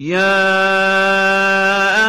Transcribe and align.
يا 0.00 0.42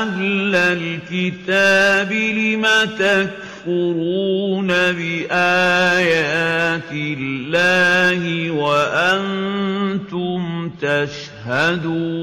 أهل 0.02 0.56
الكتاب 0.56 2.10
لم 2.11 2.65
تكفرون 2.98 4.68
بآيات 4.97 6.91
الله 6.91 8.51
وأنتم 8.51 10.41
تشهدون 10.81 12.15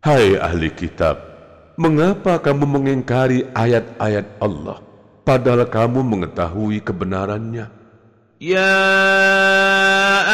Hai 0.00 0.32
ahli 0.38 0.70
kitab, 0.72 1.20
mengapa 1.76 2.40
kamu 2.40 2.64
mengingkari 2.64 3.44
ayat-ayat 3.52 4.40
Allah, 4.40 4.80
padahal 5.28 5.68
kamu 5.68 6.00
mengetahui 6.00 6.80
kebenarannya? 6.80 7.79
يا 8.41 8.91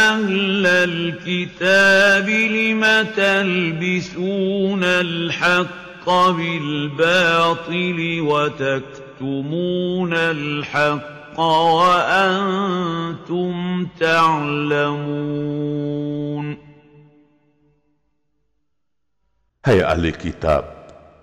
أهل 0.09 0.66
الكتاب 0.66 2.29
لم 2.29 2.82
تلبسون 3.16 4.84
الحق 4.84 6.09
بالباطل 6.09 7.99
وتكتمون 8.21 10.13
الحق 10.13 11.40
وأنتم 11.80 13.53
تعلمون 13.99 15.52
Hai 19.62 19.77
ahli 19.85 20.09
kitab, 20.09 20.66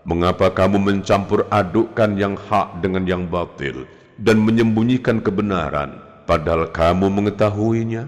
mengapa 0.07 0.55
kamu 0.55 0.79
mencampur 0.79 1.51
adukkan 1.51 2.15
yang 2.15 2.39
hak 2.39 2.79
dengan 2.79 3.03
yang 3.03 3.27
batil 3.27 3.83
dan 4.15 4.39
menyembunyikan 4.39 5.19
kebenaran, 5.19 5.99
Padahal 6.26 6.72
kamu 6.72 7.10
mengetahuinya? 7.10 8.08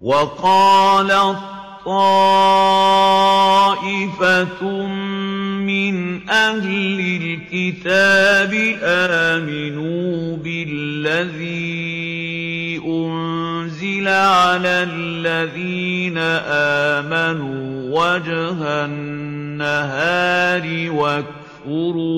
وقالت 0.00 1.36
طائفة 3.70 4.86
من 5.60 6.28
أهل 6.30 7.00
الكتاب 7.22 8.52
آمنوا 8.82 10.36
بالذي 10.36 11.70
أنزل 12.86 14.08
على 14.08 14.86
الذين 14.90 16.18
آمنوا 16.98 18.00
وجه 18.00 18.84
النهار 18.84 20.90
واكفروا 21.59 22.15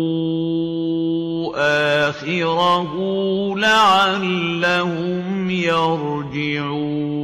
آخره 2.09 2.93
لعلهم 3.57 5.49
يرجعون 5.49 7.17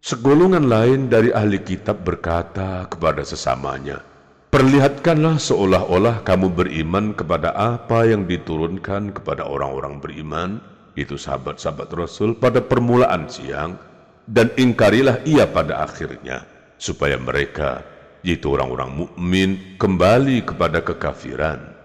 Segolongan 0.00 0.66
lain 0.66 1.06
dari 1.06 1.30
ahli 1.30 1.62
kitab 1.62 2.02
berkata 2.02 2.82
kepada 2.90 3.22
sesamanya, 3.22 4.02
Perlihatkanlah 4.50 5.38
seolah-olah 5.38 6.26
kamu 6.26 6.50
beriman 6.50 7.14
kepada 7.14 7.54
apa 7.54 8.10
yang 8.10 8.26
diturunkan 8.26 9.14
kepada 9.14 9.46
orang-orang 9.46 10.02
beriman, 10.02 10.58
itu 10.98 11.14
sahabat-sahabat 11.14 11.94
Rasul 11.94 12.34
pada 12.34 12.58
permulaan 12.58 13.30
siang, 13.30 13.78
dan 14.26 14.50
ingkarilah 14.58 15.22
ia 15.22 15.46
pada 15.46 15.86
akhirnya, 15.86 16.42
supaya 16.74 17.14
mereka, 17.14 17.86
yaitu 18.25 18.49
orang-orang 18.49 18.89
mukmin 18.89 19.77
kembali 19.77 20.41
kepada 20.41 20.81
kekafiran. 20.81 21.75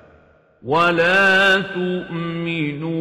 ولا 0.61 1.61
تؤمنوا 1.73 2.93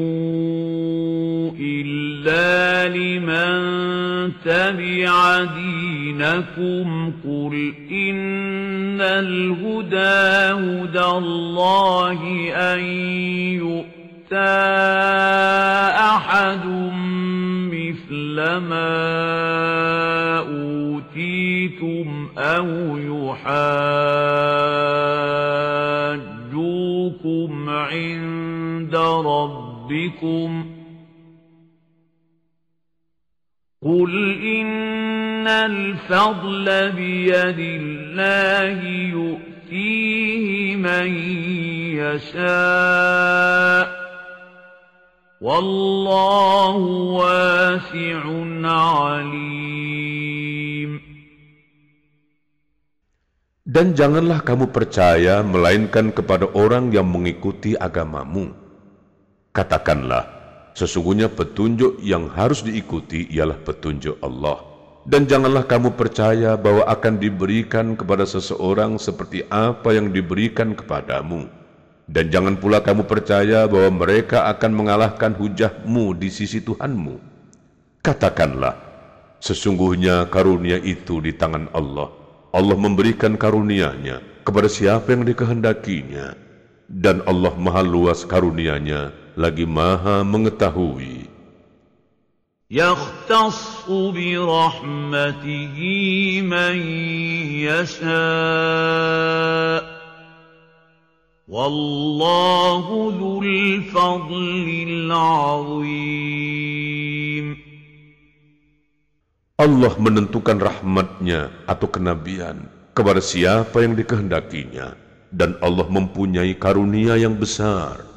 إلا 1.60 2.88
لمن 2.88 4.32
تبع 4.46 5.44
دينكم 5.44 7.14
قل 7.24 7.74
إن 7.92 9.02
الهدى 9.02 10.56
هدى 10.56 11.06
الله 11.06 12.20
أن 12.56 12.80
يؤتى 13.60 14.56
أحد 16.16 16.66
مثل 17.68 18.36
ما 18.72 19.00
أوتيتم 21.20 22.28
أو 22.38 22.98
يحاجوكم 22.98 23.50
عند 27.70 28.96
ربكم 29.26 30.66
قل 33.84 34.32
إن 34.44 35.48
الفضل 35.48 36.92
بيد 36.92 37.60
الله 37.60 38.84
يؤتيه 38.90 40.76
من 40.76 41.08
يشاء 42.00 43.20
والله 45.42 46.76
واسع 46.76 48.22
عليم 48.64 49.59
Dan 53.70 53.94
janganlah 53.94 54.42
kamu 54.42 54.74
percaya 54.74 55.46
melainkan 55.46 56.10
kepada 56.10 56.50
orang 56.58 56.90
yang 56.90 57.06
mengikuti 57.06 57.78
agamamu. 57.78 58.50
Katakanlah, 59.54 60.26
sesungguhnya 60.74 61.30
petunjuk 61.30 62.02
yang 62.02 62.34
harus 62.34 62.66
diikuti 62.66 63.30
ialah 63.30 63.62
petunjuk 63.62 64.18
Allah. 64.26 64.58
Dan 65.06 65.30
janganlah 65.30 65.70
kamu 65.70 65.94
percaya 65.94 66.58
bahwa 66.58 66.82
akan 66.90 67.22
diberikan 67.22 67.94
kepada 67.94 68.26
seseorang 68.26 68.98
seperti 68.98 69.46
apa 69.54 69.94
yang 69.94 70.10
diberikan 70.10 70.74
kepadamu. 70.74 71.46
Dan 72.10 72.34
jangan 72.34 72.58
pula 72.58 72.82
kamu 72.82 73.06
percaya 73.06 73.70
bahwa 73.70 74.02
mereka 74.02 74.50
akan 74.50 74.72
mengalahkan 74.74 75.38
hujahmu 75.38 76.18
di 76.18 76.34
sisi 76.34 76.58
Tuhanmu. 76.66 77.22
Katakanlah, 78.02 78.74
sesungguhnya 79.38 80.26
karunia 80.34 80.82
itu 80.82 81.22
di 81.22 81.38
tangan 81.38 81.70
Allah. 81.70 82.19
Allah 82.55 82.79
memberikan 82.79 83.35
karunia-Nya 83.35 84.23
kepada 84.47 84.71
siapa 84.71 85.11
yang 85.11 85.27
dikehendakinya. 85.27 86.39
Dan 86.85 87.25
Allah 87.25 87.57
maha 87.57 87.81
luas 87.81 88.29
karunia-Nya 88.29 89.11
lagi 89.35 89.65
maha 89.65 90.23
mengetahui. 90.23 91.35
يختص 92.71 93.91
برحمته 93.91 95.77
من 96.43 96.77
يشاء 97.61 98.05
والله 101.49 103.13
ذو 103.21 103.43
الفضل 103.43 104.87
العظيم 104.89 106.98
Allah 109.59 109.95
menentukan 110.03 110.59
rahmatnya 110.59 111.55
atau 111.71 111.87
kenabian 111.87 112.67
kepada 112.91 113.23
siapa 113.23 113.87
yang 113.87 113.95
dikehendakinya. 113.95 114.99
Dan 115.35 115.59
Allah 115.59 115.91
mempunyai 115.91 116.55
karunia 116.59 117.19
yang 117.19 117.35
besar. 117.39 118.15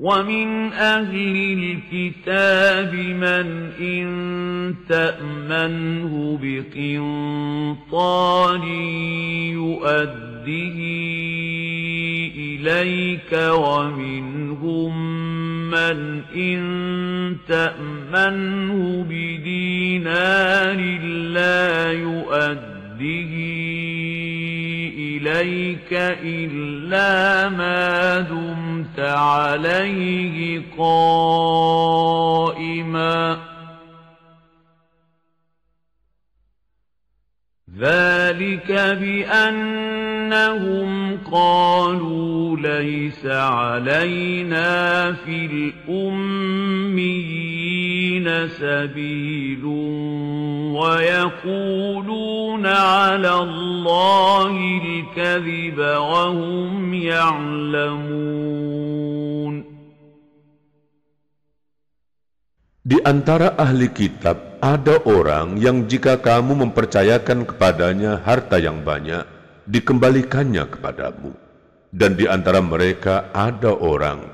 ومن 0.00 0.72
أهل 0.72 1.36
الكتاب 1.60 2.94
من 2.94 3.46
إن 3.76 4.08
تأمنه 4.88 6.38
بقنطار 6.42 7.84
يؤده 9.52 10.78
إليك 12.36 13.32
ومنهم 13.52 14.94
من 15.75 16.21
إن 16.35 17.37
تأمنه 17.47 19.05
بدينار 19.09 20.77
لا 21.33 21.91
يؤده 21.91 23.33
إليك 24.97 25.93
إلا 26.23 27.49
ما 27.49 28.19
دمت 28.19 28.99
عليه 28.99 30.61
قائما 30.77 31.95
ذلك 37.75 38.71
بأنهم 39.03 40.89
قالوا 41.31 42.57
ليس 42.57 43.25
علينا 43.25 45.11
في 45.11 45.45
الأميين 45.45 47.27
سبيل 48.47 49.65
ويقولون 50.79 52.65
على 52.65 53.33
الله 53.39 54.79
الكذب 54.83 55.79
وهم 55.79 56.93
يعلمون. 56.93 58.55
Di 62.85 63.01
antara 63.01 63.57
ahli 63.57 63.89
kitab 63.89 64.54
ada 64.65 64.97
orang 65.05 65.61
yang 65.61 65.85
jika 65.85 66.17
kamu 66.17 66.65
mempercayakan 66.65 67.45
kepadanya 67.45 68.17
harta 68.25 68.57
yang 68.57 68.81
banyak, 68.81 69.21
dikembalikannya 69.69 70.65
kepadamu. 70.65 71.37
Dan 71.93 72.17
di 72.17 72.25
antara 72.25 72.65
mereka 72.65 73.29
ada 73.29 73.77
orang 73.77 74.25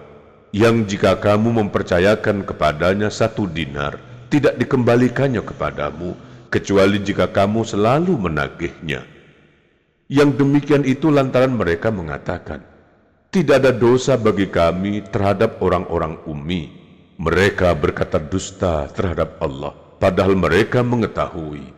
yang 0.55 0.87
jika 0.87 1.19
kamu 1.19 1.59
mempercayakan 1.59 2.47
kepadanya 2.47 3.11
satu 3.11 3.43
dinar, 3.43 3.99
tidak 4.31 4.55
dikembalikannya 4.55 5.43
kepadamu, 5.43 6.15
kecuali 6.47 7.03
jika 7.03 7.27
kamu 7.27 7.67
selalu 7.67 8.15
menagihnya. 8.15 9.03
Yang 10.07 10.29
demikian 10.39 10.87
itu 10.87 11.11
lantaran 11.11 11.59
mereka 11.59 11.91
mengatakan, 11.91 12.63
tidak 13.35 13.67
ada 13.67 13.75
dosa 13.75 14.15
bagi 14.15 14.47
kami 14.47 15.03
terhadap 15.11 15.59
orang-orang 15.59 16.23
ummi. 16.23 16.71
Mereka 17.19 17.75
berkata 17.75 18.15
dusta 18.15 18.87
terhadap 18.95 19.37
Allah, 19.43 19.80
padahal 20.01 20.33
mereka 20.33 20.81
mengetahui. 20.81 21.69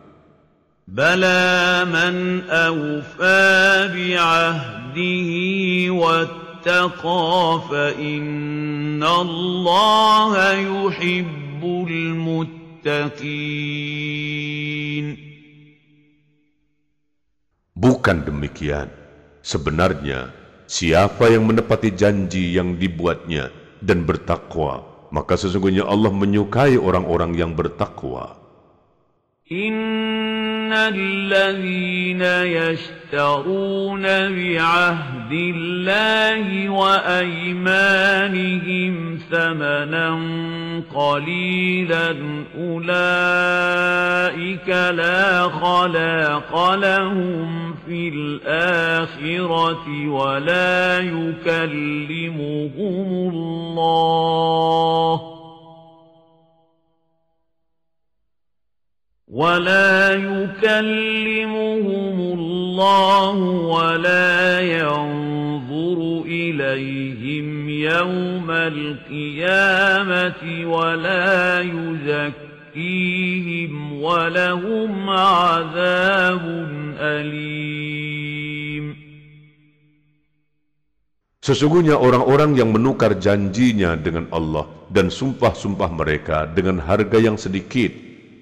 Bala 0.88 1.84
man 1.84 2.48
awfa 2.48 3.92
bi'ahdihi 3.92 5.92
wattaqa 5.92 7.68
fa 7.68 7.92
inna 8.00 9.12
Allah 9.24 10.56
yuhibbul 10.60 11.96
muttaqin. 12.16 13.04
Bukan 17.76 18.24
demikian. 18.24 18.88
Sebenarnya, 19.44 20.32
siapa 20.64 21.28
yang 21.28 21.44
menepati 21.44 21.92
janji 21.92 22.56
yang 22.56 22.80
dibuatnya 22.80 23.52
dan 23.84 24.08
bertakwa, 24.08 24.93
maka 25.14 25.38
sesungguhnya 25.38 25.86
Allah 25.86 26.10
menyukai 26.10 26.74
orang-orang 26.74 27.38
yang 27.38 27.54
bertakwa. 27.54 28.34
الذين 30.72 32.22
يشترون 32.22 34.02
بعهد 34.02 35.32
الله 35.32 36.68
وأيمانهم 36.68 38.14
ثمنا 39.30 40.20
قليلا 40.94 42.16
أولئك 42.58 43.54
لا 44.68 45.42
خلاق 45.42 46.74
لهم 46.74 47.74
في 47.86 48.08
الآخرة 48.08 50.08
ولا 50.08 50.98
يكلمهم 50.98 52.70
الله 53.32 55.33
ولا 59.33 60.13
يكلمهم 60.13 62.17
الله 62.39 63.37
ولا 63.75 64.59
ينظر 64.59 66.23
إليهم 66.25 67.69
يوم 67.69 68.51
القيامة 68.51 70.41
ولا 70.65 71.61
يزكيهم 72.75 74.01
ولهم 74.01 75.09
عذاب 75.09 76.43
أليم 76.99 77.79
Sesungguhnya 81.39 81.97
orang-orang 81.97 82.53
yang 82.53 82.69
menukar 82.69 83.17
janjinya 83.17 83.97
dengan 83.97 84.29
Allah 84.29 84.69
dan 84.93 85.09
sumpah-sumpah 85.09 85.89
mereka 85.89 86.45
dengan 86.45 86.77
harga 86.77 87.17
yang 87.17 87.41
sedikit, 87.41 87.89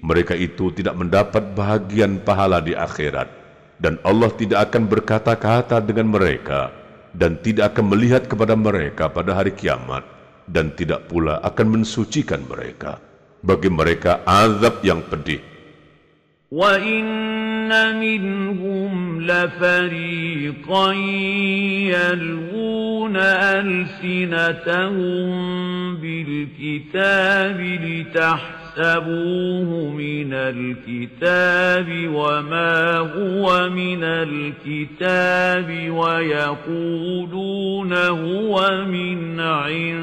mereka 0.03 0.35
itu 0.35 0.67
tidak 0.75 0.99
mendapat 0.99 1.55
bahagian 1.55 2.19
pahala 2.19 2.59
di 2.59 2.75
akhirat. 2.75 3.31
Dan 3.79 3.99
Allah 4.03 4.31
tidak 4.35 4.69
akan 4.69 4.87
berkata-kata 4.91 5.79
dengan 5.83 6.11
mereka 6.11 6.71
dan 7.15 7.39
tidak 7.39 7.75
akan 7.75 7.95
melihat 7.95 8.27
kepada 8.27 8.55
mereka 8.55 9.07
pada 9.11 9.35
hari 9.35 9.51
kiamat 9.55 10.03
dan 10.47 10.71
tidak 10.75 11.07
pula 11.07 11.39
akan 11.43 11.79
mensucikan 11.79 12.43
mereka. 12.47 12.99
Bagi 13.43 13.67
mereka 13.67 14.23
azab 14.23 14.79
yang 14.87 15.03
pedih 15.03 15.43
مِنْهُمْ 17.69 19.21
لَفَرِيقًا 19.21 20.93
يَلْوُونَ 21.93 23.17
أَلْسِنَتَهُم 23.57 25.33
بِالْكِتَابِ 25.95 27.59
لِتَحْسَبُوهُ 27.59 29.69
مِنَ 29.93 30.33
الْكِتَابِ 30.33 31.87
وَمَا 32.13 32.97
هُوَ 32.97 33.69
مِنَ 33.69 34.03
الْكِتَابِ 34.03 35.89
وَيَقُولُونَ 35.89 37.93
هُوَ 37.93 38.85
مِنْ 38.85 39.39
عِندِ 39.39 40.02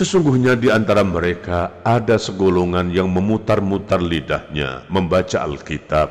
Sesungguhnya 0.00 0.56
di 0.56 0.72
antara 0.72 1.04
mereka 1.04 1.84
ada 1.84 2.16
segolongan 2.16 2.88
yang 2.88 3.12
memutar-mutar 3.12 4.00
lidahnya 4.00 4.88
membaca 4.88 5.44
Alkitab, 5.44 6.08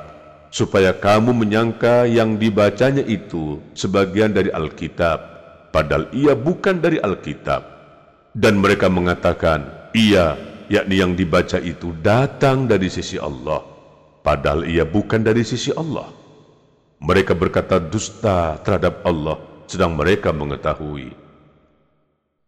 supaya 0.54 0.94
kamu 0.94 1.34
menyangka 1.34 2.06
yang 2.06 2.38
dibacanya 2.38 3.02
itu 3.02 3.58
sebagian 3.74 4.30
dari 4.30 4.54
Alkitab, 4.54 5.18
padahal 5.74 6.06
ia 6.14 6.38
bukan 6.38 6.78
dari 6.78 7.02
Alkitab. 7.02 7.66
Dan 8.38 8.62
mereka 8.62 8.94
mengatakan, 8.94 9.90
ia, 9.98 10.38
yakni 10.70 11.02
yang 11.02 11.18
dibaca 11.18 11.58
itu 11.58 11.90
datang 12.06 12.70
dari 12.70 12.94
sisi 12.94 13.18
Allah, 13.18 13.66
padahal 14.22 14.70
ia 14.70 14.86
bukan 14.86 15.26
dari 15.26 15.42
sisi 15.42 15.74
Allah. 15.74 16.14
Mereka 17.02 17.34
berkata 17.34 17.82
dusta 17.82 18.54
terhadap 18.62 19.02
Allah, 19.02 19.66
sedang 19.66 19.98
mereka 19.98 20.30
mengetahui. 20.30 21.29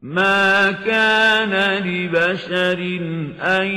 ما 0.01 0.71
كان 0.71 1.83
لبشر 1.85 2.99
أن 3.41 3.67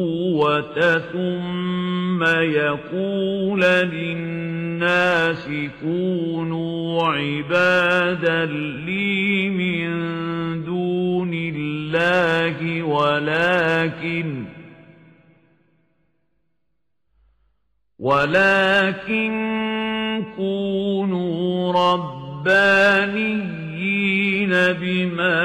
ثم 0.99 2.23
يقول 2.25 3.61
للناس 3.93 5.49
كونوا 5.83 7.03
عبادا 7.03 8.45
لي 8.87 9.49
من 9.49 9.91
دون 10.65 11.31
الله 11.35 12.83
ولكن 12.83 14.45
ولكن 18.02 19.34
كونوا 20.38 21.74
ربانيين 21.74 23.68
بما 24.54 25.42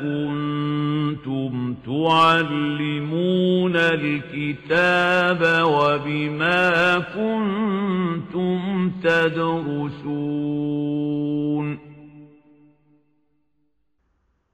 كنتم 0.00 1.74
تعلمون 1.86 3.76
الكتاب 3.76 5.40
وبما 5.64 6.98
كنتم 7.16 8.60
تدرسون 9.02 10.54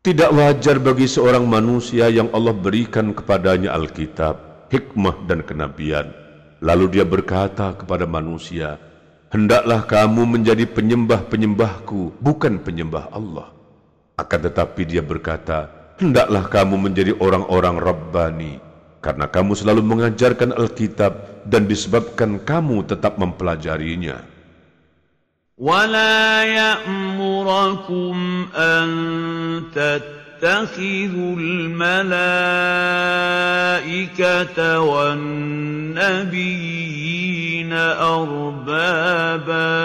Tidak 0.01 0.33
wajar 0.33 0.81
bagi 0.81 1.05
seorang 1.05 1.45
manusia 1.45 2.09
yang 2.09 2.33
Allah 2.33 2.57
berikan 2.57 3.13
kepadanya 3.13 3.77
Alkitab, 3.77 4.73
hikmah 4.73 5.29
dan 5.29 5.45
kenabian, 5.45 6.09
Lalu 6.65 7.01
dia 7.01 7.05
berkata 7.09 7.73
kepada 7.73 8.05
manusia, 8.05 8.77
Hendaklah 9.31 9.87
kamu 9.87 10.27
menjadi 10.27 10.67
penyembah-penyembahku, 10.67 12.19
bukan 12.19 12.61
penyembah 12.61 13.09
Allah. 13.15 13.55
Akan 14.19 14.43
tetapi 14.45 14.83
dia 14.85 15.01
berkata, 15.01 15.71
Hendaklah 15.97 16.51
kamu 16.51 16.77
menjadi 16.77 17.13
orang-orang 17.17 17.77
Rabbani, 17.81 18.53
karena 19.01 19.31
kamu 19.31 19.57
selalu 19.57 19.81
mengajarkan 19.87 20.53
Alkitab 20.53 21.45
dan 21.49 21.65
disebabkan 21.65 22.43
kamu 22.43 22.85
tetap 22.85 23.17
mempelajarinya. 23.17 24.31
ولا 25.61 26.41
يأمركم 26.45 28.17
أن 28.57 28.89
تتخذوا 30.46 31.36
الملائكة 31.40 32.00
والنبيين 34.80 36.06
أربابا 38.14 39.76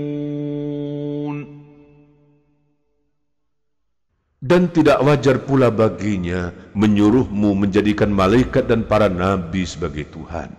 Dan 4.43 4.71
tidak 4.71 5.03
wajar 5.03 5.43
pula 5.43 5.67
baginya 5.67 6.55
menyuruhmu 6.71 7.59
menjadikan 7.59 8.07
malaikat 8.07 8.71
dan 8.71 8.87
para 8.87 9.11
nabi 9.11 9.67
sebagai 9.67 10.07
Tuhan. 10.15 10.55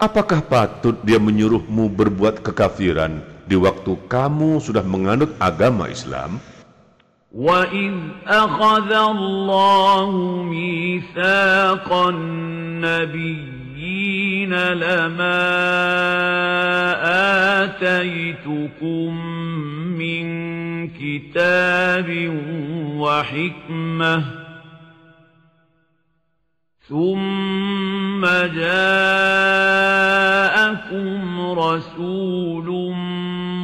Apakah 0.00 0.40
patut 0.46 0.96
dia 1.04 1.20
menyuruhmu 1.20 1.92
berbuat 1.92 2.40
kekafiran 2.40 3.20
di 3.44 3.60
waktu 3.60 3.92
kamu 4.08 4.62
sudah 4.64 4.80
menganut 4.86 5.36
agama 5.36 5.92
Islam? 5.92 6.40
وَإِذْ 7.28 8.24
أَخَذَ 8.24 8.88
اللَّهُ 8.88 10.10
مِيثَاقَ 10.48 11.88
النَّبِيِّينَ 13.83 14.53
لَمَا 14.73 15.43
آتَيْتُكُم 17.63 19.09
مِّن 19.99 20.25
كِتَابٍ 20.87 22.09
وَحِكْمَةٍ 22.97 24.23
ثُمَّ 26.89 28.21
جَاءَكُمْ 28.55 29.21
رَسُولٌ 31.59 32.67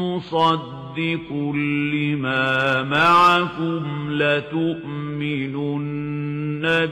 مُّصَدِّقٌ 0.02 0.79
لِّمَا 1.94 2.84
مَعَكُمْ 2.84 4.12
لَتُؤْمِنُنَّ 4.12 5.50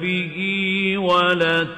بِهِ 0.02 0.38
وَلَتَنصُرُنَّهُ 0.98 1.78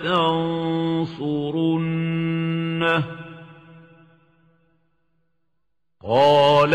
قال 6.09 6.73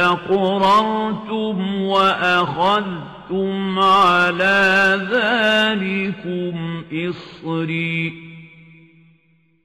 أأقررتم 0.00 1.56
وأخذتم 1.82 3.78
على 3.78 5.00
ذلكم 5.10 6.84
إصري 6.92 8.12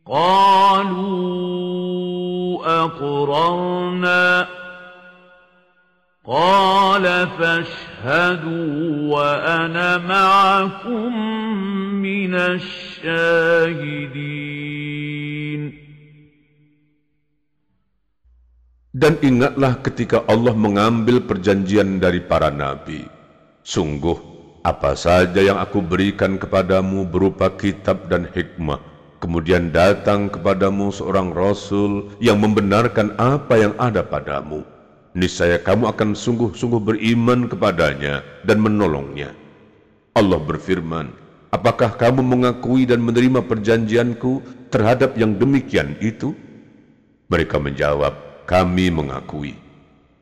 قالوا 0.07 1.51
أقررنا 2.83 4.47
قال 6.26 7.06
فاشهدوا 7.38 8.66
وأنا 9.14 9.98
معكم 10.02 11.10
من 12.02 12.34
الشاهدين 12.34 13.46
Dan 18.96 19.20
ingatlah 19.20 19.84
ketika 19.84 20.24
Allah 20.24 20.56
mengambil 20.56 21.20
perjanjian 21.20 22.00
dari 22.00 22.24
para 22.24 22.48
nabi. 22.48 23.04
Sungguh, 23.60 24.16
apa 24.64 24.96
saja 24.96 25.36
yang 25.36 25.60
aku 25.60 25.84
berikan 25.84 26.40
kepadamu 26.40 27.04
berupa 27.04 27.52
kitab 27.52 28.08
dan 28.08 28.24
hikmah, 28.24 28.80
kemudian 29.20 29.68
datang 29.68 30.32
kepadamu 30.32 30.88
seorang 30.88 31.28
rasul 31.28 32.08
yang 32.24 32.40
membenarkan 32.40 33.12
apa 33.20 33.60
yang 33.60 33.76
ada 33.76 34.00
padamu. 34.00 34.64
Niscaya 35.16 35.56
kamu 35.56 35.88
akan 35.96 36.12
sungguh-sungguh 36.12 36.82
beriman 36.82 37.48
kepadanya 37.48 38.20
dan 38.44 38.60
menolongnya. 38.60 39.32
Allah 40.12 40.36
berfirman, 40.36 41.08
Apakah 41.54 41.96
kamu 41.96 42.20
mengakui 42.20 42.84
dan 42.84 43.00
menerima 43.00 43.40
perjanjianku 43.40 44.44
terhadap 44.68 45.16
yang 45.16 45.38
demikian 45.40 45.96
itu? 46.04 46.36
Mereka 47.32 47.56
menjawab, 47.56 48.44
kami 48.44 48.92
mengakui. 48.92 49.56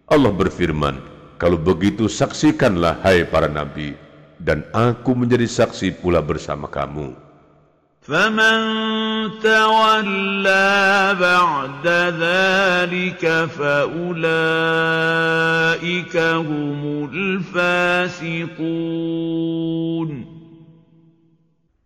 Allah 0.06 0.30
berfirman, 0.30 1.02
kalau 1.42 1.58
begitu 1.58 2.06
saksikanlah 2.06 3.02
hai 3.02 3.26
para 3.26 3.50
nabi, 3.50 3.98
dan 4.38 4.62
aku 4.70 5.16
menjadi 5.16 5.48
saksi 5.48 5.98
pula 5.98 6.22
bersama 6.22 6.70
kamu. 6.70 7.24
فمن 8.04 8.60
تولى 9.42 11.16
بعد 11.20 11.86
ذلك 12.20 13.22
فأولئك 13.56 14.14
هم 16.16 17.10
الفاسقون 17.12 18.74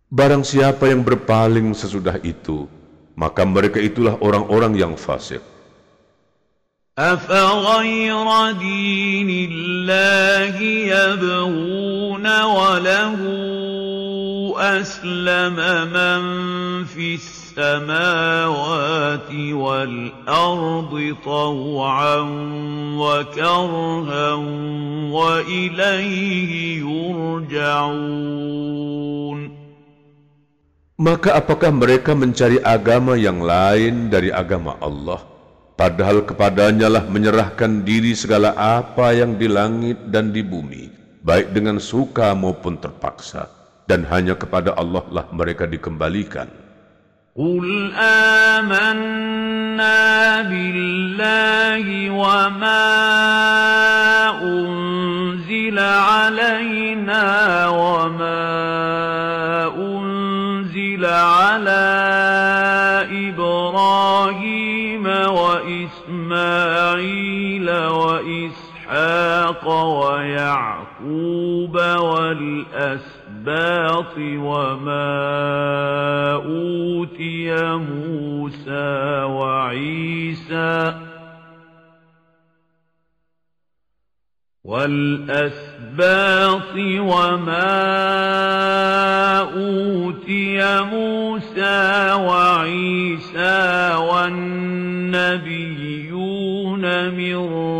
Barang 0.09 0.41
siapa 0.41 0.89
yang 0.89 1.05
berpaling 1.05 1.69
sesudah 1.77 2.17
itu, 2.25 2.65
maka 3.13 3.45
mereka 3.45 3.77
itulah 3.77 4.17
orang-orang 4.25 4.73
yang 4.73 4.97
fasik. 4.97 5.37
أفغير 6.99 8.51
دين 8.51 9.29
الله 9.51 10.55
يبغون 10.61 12.25
وله 12.43 13.19
أسلم 14.57 15.55
من 15.93 16.21
في 16.85 17.15
السماوات 17.15 19.31
والأرض 19.33 21.15
طوعا 21.25 22.17
وكرها 22.95 24.33
وإليه 25.11 26.83
يرجعون 26.83 28.39
Maka 30.99 31.39
apakah 31.39 31.71
mereka 31.71 32.11
mencari 32.11 32.59
agama 32.59 33.15
yang 33.15 33.39
lain 33.39 34.11
dari 34.11 34.35
agama 34.35 34.75
Allah? 34.83 35.23
Padahal 35.79 36.27
kepadanya 36.27 36.91
lah 36.91 37.07
menyerahkan 37.07 37.87
diri 37.87 38.11
segala 38.11 38.51
apa 38.51 39.15
yang 39.15 39.39
di 39.39 39.47
langit 39.47 40.11
dan 40.11 40.35
di 40.35 40.43
bumi, 40.43 40.91
baik 41.23 41.55
dengan 41.55 41.79
suka 41.79 42.35
maupun 42.35 42.75
terpaksa, 42.75 43.47
dan 43.89 44.05
hanya 44.11 44.37
kepada 44.37 44.77
Allah 44.77 45.03
lah 45.09 45.25
mereka 45.33 45.65
dikembalikan. 45.65 46.69
قل 47.39 47.93
آمنا 48.57 50.01
بالله 50.41 52.09
وما 52.09 52.99
أنزل 54.43 55.79
علينا 55.79 57.67
وما 57.67 58.51
أنزل 59.77 61.05
على 61.05 61.87
إبراهيم 63.29 65.05
وإسماعيل 65.39 66.49
وإسحاق 67.87 69.63
ويعقوب 70.03 71.75
والأسباط 73.44 74.16
وما 74.18 75.04
أوتي 76.34 77.52
موسى 77.76 79.22
وعيسى 79.22 80.94
والأسباط 84.64 85.92
وما 86.98 87.68
أوتي 89.38 90.80
موسى 90.82 92.12
وعيسى 92.12 93.94
والنبيون 93.94 95.54
من 97.14 97.36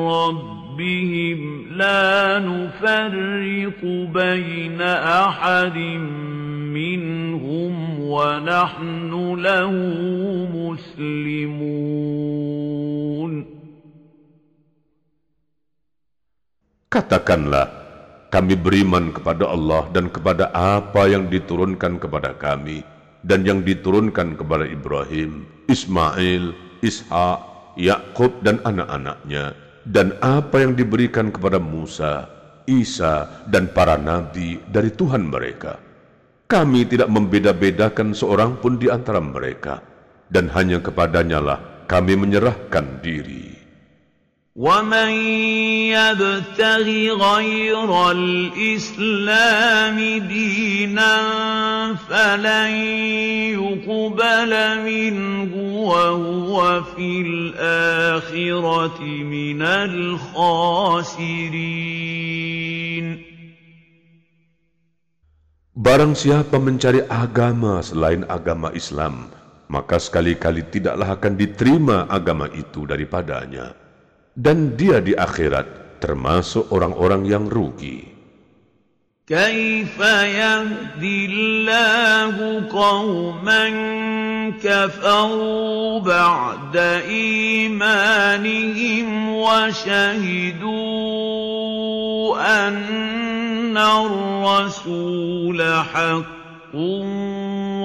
ربهم 0.08 1.53
لا 1.73 2.39
نفرق 2.39 3.81
بين 4.13 4.81
أحد 5.25 5.77
منهم 6.77 7.73
ونحن 7.99 9.11
له 9.39 9.73
مسلمون 10.57 11.69
Katakanlah, 16.89 17.69
kami 18.33 18.57
beriman 18.57 19.13
kepada 19.13 19.45
Allah 19.45 19.85
dan 19.93 20.09
kepada 20.09 20.49
apa 20.49 21.05
yang 21.05 21.29
diturunkan 21.29 22.01
kepada 22.01 22.33
kami 22.33 22.81
dan 23.21 23.45
yang 23.45 23.61
diturunkan 23.61 24.33
kepada 24.33 24.65
Ibrahim, 24.65 25.45
Ismail, 25.69 26.49
Ishak, 26.81 27.39
Yakub 27.77 28.41
dan 28.41 28.57
anak-anaknya 28.65 29.62
dan 29.84 30.16
apa 30.24 30.64
yang 30.64 30.72
diberikan 30.72 31.28
kepada 31.28 31.60
Musa, 31.60 32.28
Isa, 32.64 33.44
dan 33.48 33.70
para 33.70 34.00
nabi 34.00 34.60
dari 34.68 34.90
Tuhan 34.92 35.28
mereka. 35.28 35.76
Kami 36.44 36.84
tidak 36.88 37.08
membeda-bedakan 37.08 38.12
seorang 38.12 38.60
pun 38.60 38.76
di 38.76 38.88
antara 38.92 39.20
mereka, 39.20 39.80
dan 40.28 40.48
hanya 40.52 40.80
kepadanya 40.80 41.40
lah 41.40 41.58
kami 41.88 42.16
menyerahkan 42.16 43.00
diri. 43.04 43.53
ومن 44.59 45.11
يبتغ 45.95 46.87
غير 47.15 48.11
الإسلام 48.11 49.97
دينا 50.27 51.15
فلن 51.95 52.71
يقبل 53.55 54.51
منه 54.83 55.53
وهو 55.79 56.83
في 56.83 57.09
الآخرة 57.21 58.99
من 59.23 59.61
الخاسرين 59.61 60.99
Barang 65.79 66.11
siapa 66.11 66.59
mencari 66.59 67.07
agama 67.07 67.79
selain 67.79 68.27
agama 68.27 68.67
Islam, 68.75 69.31
maka 69.71 69.95
sekali-kali 69.95 70.67
tidaklah 70.67 71.15
akan 71.15 71.39
diterima 71.39 72.03
agama 72.11 72.51
itu 72.51 72.83
daripadanya 72.83 73.82
dan 74.35 74.77
dia 74.79 75.01
di 75.03 75.15
akhirat 75.17 75.99
termasuk 75.99 76.71
orang-orang 76.71 77.25
yang 77.27 77.49
rugi. 77.49 78.19
كيف 79.29 79.93
يهدي 80.25 81.25
الله 81.25 82.65
قوما 82.65 83.69
كفروا 84.57 85.99
بعد 85.99 86.77
إيمانهم 87.05 89.07
وشهدوا 89.29 90.73
أن 92.67 93.77
الرسول 93.77 95.61
حق 95.93 96.25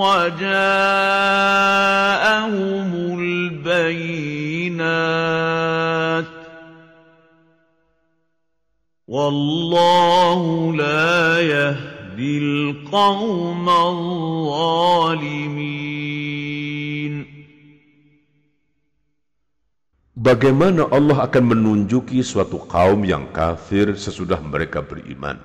وجاءهم 0.01 0.49
البينات 3.21 4.85
Wallahu 9.10 10.78
la 10.78 11.42
yahdil 11.42 12.86
zalimin. 15.10 15.66
Bagaimana 20.14 20.86
Allah 20.94 21.26
akan 21.26 21.42
menunjuki 21.42 22.22
suatu 22.22 22.62
kaum 22.70 23.02
yang 23.02 23.34
kafir 23.34 23.98
sesudah 23.98 24.38
mereka 24.46 24.86
beriman? 24.86 25.42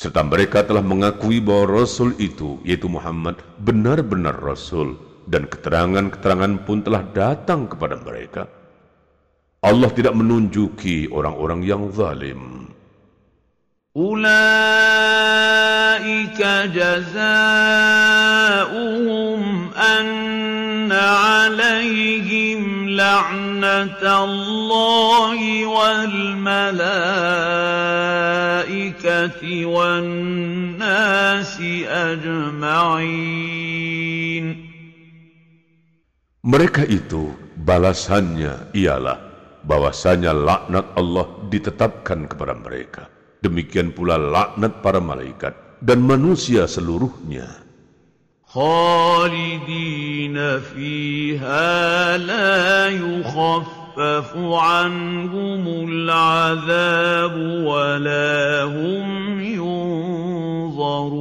Serta 0.00 0.24
mereka 0.24 0.64
telah 0.64 0.80
mengakui 0.80 1.36
bahwa 1.44 1.84
Rasul 1.84 2.16
itu, 2.16 2.64
yaitu 2.64 2.88
Muhammad, 2.88 3.36
benar-benar 3.60 4.40
Rasul, 4.40 4.96
dan 5.28 5.44
keterangan-keterangan 5.52 6.64
pun 6.64 6.80
telah 6.80 7.04
datang 7.12 7.68
kepada 7.68 8.00
mereka. 8.00 8.48
Allah 9.60 9.92
tidak 9.92 10.16
menunjuki 10.16 11.12
orang-orang 11.12 11.60
yang 11.60 11.92
zalim. 11.92 12.51
أولئك 13.96 14.32
جزاؤهم 16.72 17.32
أن 19.76 20.92
عليهم 20.92 22.88
لعنة 22.88 24.24
الله 24.24 25.66
والملائكة 25.66 26.72
والناس 29.66 31.60
أجمعين 31.84 33.52
Mereka 36.42 36.82
itu 36.90 37.30
balasannya 37.54 38.74
ialah 38.74 39.14
bahwasanya 39.62 40.34
laknat 40.34 40.90
Allah 40.98 41.28
ditetapkan 41.46 42.26
kepada 42.26 42.58
mereka. 42.58 43.21
Demikian 43.41 43.93
pula 43.93 44.17
laknat 44.17 44.81
para 44.81 44.97
malaikat 44.97 45.53
dan 45.81 46.01
manusia 46.01 46.65
seluruhnya. 46.65 47.67
خالدين 48.47 50.37
فيها 50.59 52.17
لا 52.17 52.87
يخفف 52.89 54.31
عنهم 54.37 55.63
العذاب 55.89 57.35
ولا 57.67 58.63
هم 58.63 59.07
ينظرون 59.43 61.17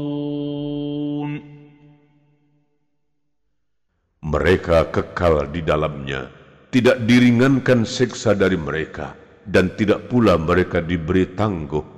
Mereka 4.27 4.91
kekal 4.91 5.51
di 5.55 5.63
dalamnya, 5.63 6.31
tidak 6.71 6.99
diringankan 7.07 7.87
siksa 7.87 8.35
dari 8.35 8.59
mereka, 8.59 9.15
dan 9.47 9.71
tidak 9.79 10.11
pula 10.11 10.35
mereka 10.35 10.83
diberi 10.83 11.31
tangguh 11.31 11.90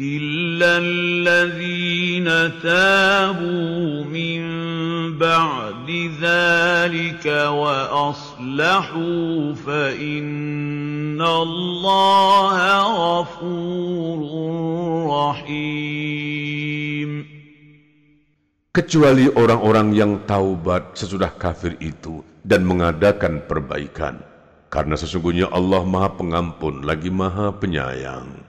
إلا 0.00 0.80
الذين 0.80 2.24
تابوا 2.64 4.08
من 4.08 4.40
بعد 5.20 5.88
ذلك 6.16 7.26
وأصلحوا 7.52 9.34
فإن 9.54 11.20
الله 11.20 12.58
غفور 12.96 14.20
رحيم 15.12 17.10
kecuali 18.72 19.28
orang-orang 19.28 19.92
yang 19.92 20.24
taubat 20.24 20.96
sesudah 20.96 21.36
kafir 21.36 21.76
itu 21.76 22.24
dan 22.40 22.64
mengadakan 22.64 23.44
perbaikan 23.44 24.24
karena 24.72 24.96
sesungguhnya 24.96 25.52
Allah 25.52 25.84
Maha 25.84 26.08
Pengampun 26.16 26.88
lagi 26.88 27.12
Maha 27.12 27.52
Penyayang 27.52 28.48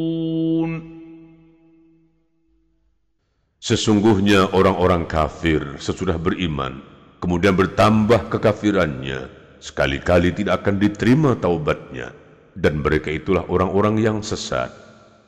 Sesungguhnya 3.60 4.54
orang-orang 4.54 5.08
kafir 5.10 5.80
sesudah 5.82 6.20
beriman, 6.20 6.78
kemudian 7.18 7.56
bertambah 7.56 8.30
kekafirannya, 8.30 9.26
sekali-kali 9.58 10.30
tidak 10.30 10.62
akan 10.62 10.78
diterima 10.78 11.34
taubatnya, 11.34 12.14
dan 12.54 12.78
mereka 12.84 13.10
itulah 13.10 13.42
orang-orang 13.50 13.98
yang 13.98 14.18
sesat. 14.22 14.86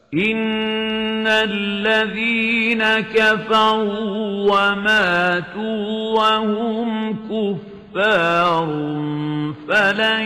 إن 0.08 1.26
الذين 1.26 2.80
كفروا 2.80 4.48
وماتوا 4.48 5.84
وهم 6.16 6.88
كفار 7.28 8.68
فلن 9.68 10.24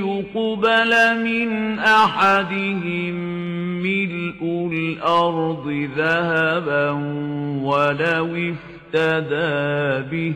يقبل 0.00 0.92
من 1.20 1.78
أحدهم 1.78 3.16
ملء 3.83 4.69
الأرض 4.73 5.65
ذهبا 5.97 6.89
ولو 7.63 8.29
افتدى 8.35 10.09
به 10.11 10.33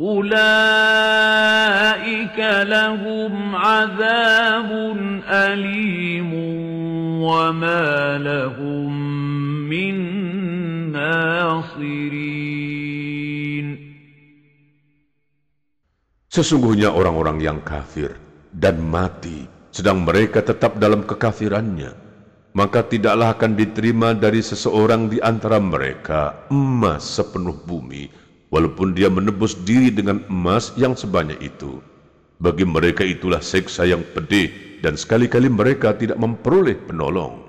أولئك 0.00 1.20
لهم 2.72 3.56
عذاب 3.56 4.70
أليم 5.28 6.32
وما 7.20 8.18
لهم 8.18 8.90
من 9.68 9.94
ناصرين 10.92 12.30
Sesungguhnya 16.30 16.94
orang-orang 16.94 17.42
yang 17.42 17.58
kafir 17.66 18.14
dan 18.54 18.78
mati 18.78 19.59
sedang 19.75 20.07
mereka 20.07 20.39
tetap 20.39 20.79
dalam 20.79 21.03
kekafirannya, 21.03 21.91
maka 22.55 22.87
tidaklah 22.87 23.35
akan 23.35 23.59
diterima 23.59 24.15
dari 24.15 24.39
seseorang 24.39 25.11
di 25.11 25.19
antara 25.19 25.59
mereka 25.59 26.47
emas 26.47 27.03
sepenuh 27.03 27.59
bumi, 27.67 28.07
walaupun 28.53 28.95
dia 28.95 29.11
menebus 29.11 29.59
diri 29.67 29.91
dengan 29.91 30.23
emas 30.31 30.71
yang 30.79 30.95
sebanyak 30.95 31.39
itu. 31.43 31.83
Bagi 32.39 32.63
mereka 32.67 33.03
itulah 33.03 33.43
seksa 33.43 33.87
yang 33.87 34.03
pedih 34.15 34.79
dan 34.79 34.95
sekali-kali 34.95 35.51
mereka 35.51 35.95
tidak 35.95 36.19
memperoleh 36.19 36.75
penolong. 36.75 37.45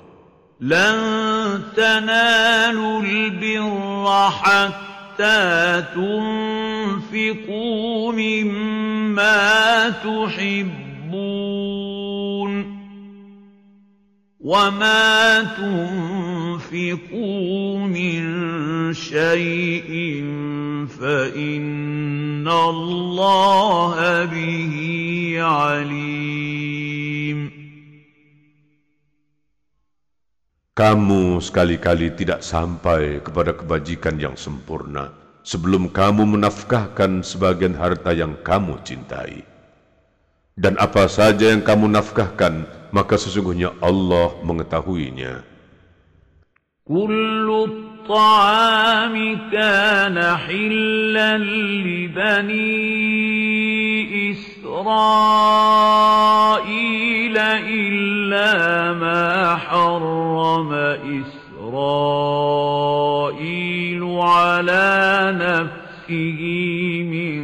لن 0.61 1.63
تنالوا 1.77 3.03
البر 3.03 4.31
حتى 4.31 5.83
تنفقوا 5.93 7.53
مما 8.13 9.91
تحبون 9.91 12.00
وما 14.41 15.43
تنفقوا 16.69 17.79
من 17.89 18.23
شيء 18.93 19.91
فإن 20.87 22.49
الله 22.49 24.25
به 24.25 24.75
عليم 25.41 26.37
Kamu 30.77 31.41
sekali-kali 31.41 32.13
tidak 32.13 32.45
sampai 32.45 33.25
kepada 33.25 33.57
kebajikan 33.57 34.21
yang 34.21 34.37
sempurna 34.37 35.09
sebelum 35.41 35.89
kamu 35.89 36.37
menafkahkan 36.37 37.25
sebagian 37.25 37.73
harta 37.73 38.13
yang 38.13 38.37
kamu 38.45 38.77
cintai. 38.85 39.41
Dan 40.53 40.77
apa 40.77 41.09
saja 41.09 41.49
yang 41.49 41.65
kamu 41.65 41.97
nafkahkan, 41.97 42.69
maka 42.92 43.18
sesungguhnya 43.18 43.76
Allah 43.82 44.36
mengetahuinya. 44.44 45.44
Kullu 46.88 47.60
kana 49.52 50.36
hillan 50.48 51.44
li 51.84 52.08
bani 52.12 52.92
إسرائيل 56.52 57.38
إلا 57.38 58.94
ما 58.94 59.56
حرم 59.56 60.74
إسرائيل 61.54 62.44
على 64.04 65.34
نفسه 65.38 66.42
من 67.12 67.44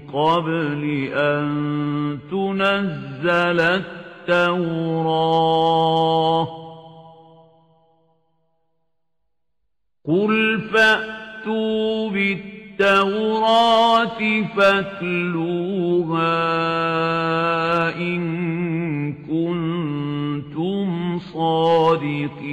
قبل 0.00 1.08
أن 1.12 2.18
تنزل 2.30 3.82
التوراة. 4.28 5.86
قل 10.04 10.60
فأتوا 10.72 12.10
بالتوراة 12.10 12.56
التوراة 12.76 14.20
فاتلوها 14.52 16.28
إن 17.96 18.20
كنتم 19.24 20.88
صادقين. 21.32 22.52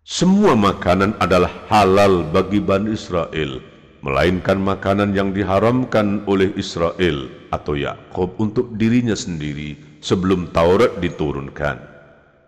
Semua 0.00 0.56
makanan 0.56 1.20
adalah 1.20 1.52
halal 1.68 2.24
bagi 2.32 2.56
Bani 2.60 2.96
Israel, 2.96 3.60
melainkan 4.05 4.61
makanan 4.61 5.17
yang 5.17 5.33
diharamkan 5.33 6.21
oleh 6.29 6.53
Israel 6.53 7.25
atau 7.49 7.73
Yakub 7.73 8.37
untuk 8.37 8.77
dirinya 8.77 9.17
sendiri 9.17 9.99
sebelum 10.03 10.53
Taurat 10.53 11.01
diturunkan. 11.01 11.81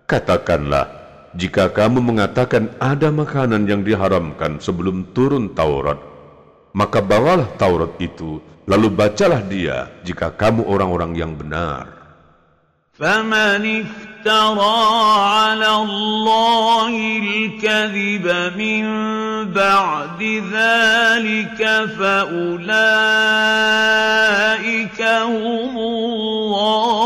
Katakanlah, 0.06 0.86
jika 1.34 1.74
kamu 1.74 2.00
mengatakan 2.00 2.72
ada 2.78 3.10
makanan 3.10 3.66
yang 3.66 3.82
diharamkan 3.82 4.62
sebelum 4.62 5.10
turun 5.18 5.52
Taurat, 5.58 5.98
maka 6.78 7.02
bawalah 7.02 7.50
Taurat 7.58 7.98
itu, 7.98 8.38
lalu 8.70 8.94
bacalah 8.94 9.42
dia 9.42 9.90
jika 10.06 10.30
kamu 10.30 10.64
orang-orang 10.70 11.18
yang 11.18 11.34
benar. 11.34 11.98
فمن 12.98 13.86
افترى 14.22 14.80
على 15.34 15.72
الله 15.76 16.94
الكذب 17.24 18.26
من 18.58 18.86
بعد 19.54 20.22
ذلك 20.54 21.62
فأولئك 21.98 22.62
هم 25.02 25.78
الظالمون 25.78 26.98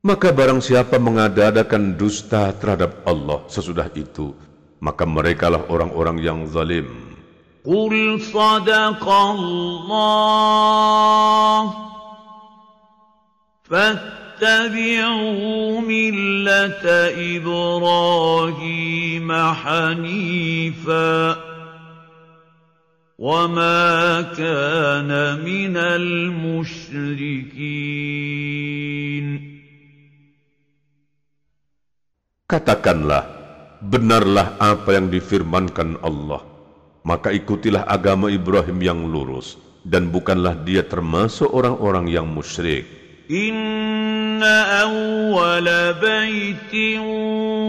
Maka 0.00 0.32
barang 0.32 0.64
siapa 0.64 0.96
mengada-adakan 0.96 1.92
dusta 2.00 2.56
terhadap 2.56 3.04
Allah 3.04 3.44
sesudah 3.52 3.92
itu, 3.92 4.32
maka 4.80 5.04
merekalah 5.04 5.68
orang-orang 5.68 6.16
yang 6.24 6.48
zalim. 6.48 6.88
Qul 7.60 8.16
sadaqallah 8.16 9.20
fattabi'u 13.68 15.12
millata 15.84 17.12
Ibrahim 17.14 19.28
hanifa 19.30 21.50
وما 23.20 24.32
كان 24.32 25.12
من 25.44 25.76
المشركين 25.76 27.60
Katakanlah, 32.50 33.30
benarlah 33.78 34.58
apa 34.58 34.98
yang 34.98 35.06
difirmankan 35.06 36.02
Allah. 36.02 36.42
Maka 37.06 37.30
ikutilah 37.30 37.86
agama 37.86 38.26
Ibrahim 38.26 38.82
yang 38.82 39.06
lurus, 39.06 39.54
dan 39.86 40.10
bukanlah 40.10 40.58
dia 40.66 40.82
termasuk 40.82 41.46
orang-orang 41.46 42.10
yang 42.10 42.26
musyrik. 42.26 42.90
Awwala 44.45 45.97
baitin 45.97 47.01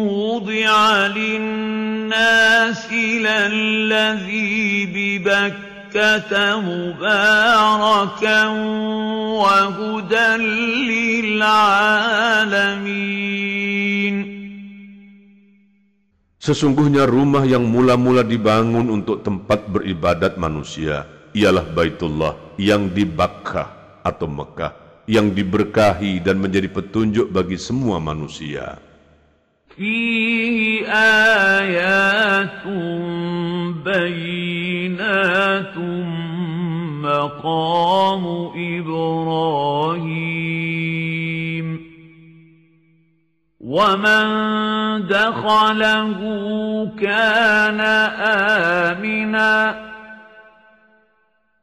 wudi'a 0.05 1.09
linnasi 1.17 3.25
lalladhi 3.25 4.85
bibakkata 4.93 6.61
mubarakan 6.61 8.53
wa 9.41 9.73
hudan 9.73 10.45
lil'alamin. 10.85 11.57
Sesungguhnya 16.37 17.09
rumah 17.09 17.49
yang 17.49 17.65
mula-mula 17.65 18.29
dibangun 18.29 18.93
untuk 18.93 19.25
tempat 19.25 19.73
beribadat 19.73 20.37
manusia 20.37 21.09
ialah 21.33 21.65
Baitullah 21.65 22.61
yang 22.61 22.93
di 22.93 23.09
Bakkah 23.09 24.05
atau 24.05 24.29
Mekah 24.29 24.86
yang 25.10 25.34
diberkahi 25.34 26.22
dan 26.24 26.40
menjadi 26.40 26.68
petunjuk 26.72 27.28
bagi 27.34 27.58
semua 27.58 28.00
manusia. 28.00 28.78
Fihi 29.72 30.84
ayatun 30.88 33.02
bayinatun 33.82 36.06
maqamu 37.02 38.54
Ibrahim 38.56 40.52
ومن 43.72 44.28
دخله 45.08 46.20
كان 47.00 47.80
آمنا 48.92 49.85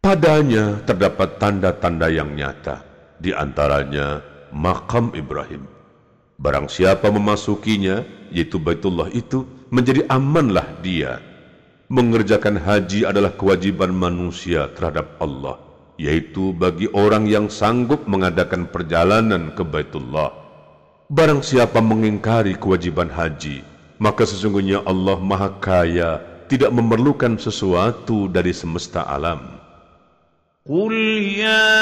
Padanya 0.00 0.80
terdapat 0.88 1.36
tanda-tanda 1.36 2.08
yang 2.08 2.32
nyata, 2.32 2.80
di 3.20 3.36
antaranya 3.36 4.24
makam 4.48 5.12
Ibrahim. 5.12 5.68
Barang 6.40 6.72
siapa 6.72 7.12
memasukinya, 7.12 8.02
yaitu 8.32 8.56
Baitullah 8.56 9.12
itu, 9.12 9.44
menjadi 9.68 10.08
amanlah 10.08 10.66
dia. 10.80 11.20
Mengerjakan 11.92 12.56
haji 12.56 13.04
adalah 13.04 13.36
kewajiban 13.36 13.92
manusia 13.92 14.72
terhadap 14.72 15.20
Allah 15.20 15.70
yaitu 16.00 16.56
bagi 16.56 16.88
orang 16.96 17.28
yang 17.28 17.52
sanggup 17.52 18.08
mengadakan 18.08 18.64
perjalanan 18.72 19.52
ke 19.52 19.60
Baitullah. 19.60 20.32
Barang 21.12 21.44
siapa 21.44 21.84
mengingkari 21.84 22.56
kewajiban 22.56 23.12
haji, 23.12 23.60
maka 24.00 24.24
sesungguhnya 24.24 24.80
Allah 24.88 25.20
Maha 25.20 25.60
Kaya 25.60 26.24
tidak 26.48 26.72
memerlukan 26.72 27.36
sesuatu 27.36 28.32
dari 28.32 28.56
semesta 28.56 29.04
alam. 29.04 29.59
قل 30.68 30.92
يا 31.40 31.72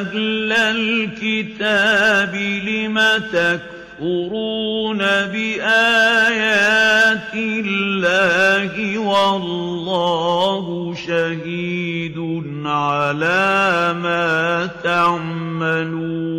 أهل 0.00 0.52
الكتاب 0.52 2.34
لم 2.64 2.96
تكفرون 3.32 4.98
بآيات 5.32 7.34
الله 7.36 8.98
والله 8.98 10.94
شهيد 10.94 12.18
على 12.64 13.94
ما 14.00 14.66
تعملون 14.84 16.36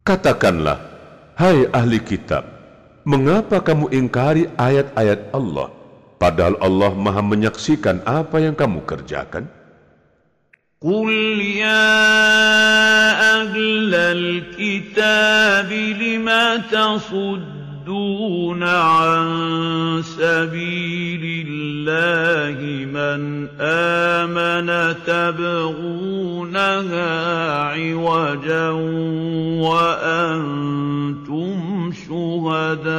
Katakanlah, 0.00 0.80
hai 1.38 1.70
ahli 1.70 2.02
kitab, 2.02 2.42
mengapa 3.06 3.62
kamu 3.62 3.94
ingkari 3.94 4.50
ayat-ayat 4.58 5.30
Allah, 5.30 5.70
padahal 6.19 6.55
Allah 6.61 6.91
maha 6.95 7.21
menyaksikan 7.21 8.01
apa 8.07 8.39
yang 8.39 8.55
kamu 8.55 8.83
kerjakan? 8.87 9.47
قل 10.85 11.09
يا 11.41 11.97
أهل 13.41 13.95
الكتاب 13.95 15.71
لم 15.73 16.29
تصدون 16.71 18.63
عن 18.63 19.25
سبيل 20.05 21.47
الله 21.47 22.85
من 22.85 23.47
آمن 23.59 24.95
تبغونها 25.07 26.43
عوجا 27.61 28.69
وأنتم 29.65 31.55
شهداء 32.07 32.95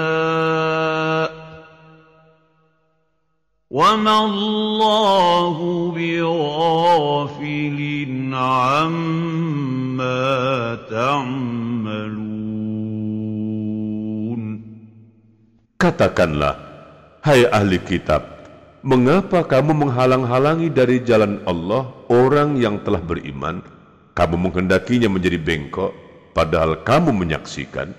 وما 3.71 4.25
الله 4.25 5.57
بغافل 5.91 7.79
عما 8.31 10.23
تعملون 10.87 12.37
Katakanlah, 15.77 16.57
hai 17.21 17.45
ahli 17.53 17.77
kitab, 17.85 18.25
mengapa 18.81 19.45
kamu 19.45 19.77
menghalang-halangi 19.77 20.73
dari 20.73 21.05
jalan 21.05 21.45
Allah 21.45 21.93
orang 22.09 22.57
yang 22.57 22.81
telah 22.81 23.05
beriman? 23.05 23.61
Kamu 24.17 24.41
menghendakinya 24.41 25.13
menjadi 25.13 25.37
bengkok, 25.37 25.93
padahal 26.33 26.81
kamu 26.81 27.13
menyaksikan. 27.13 27.93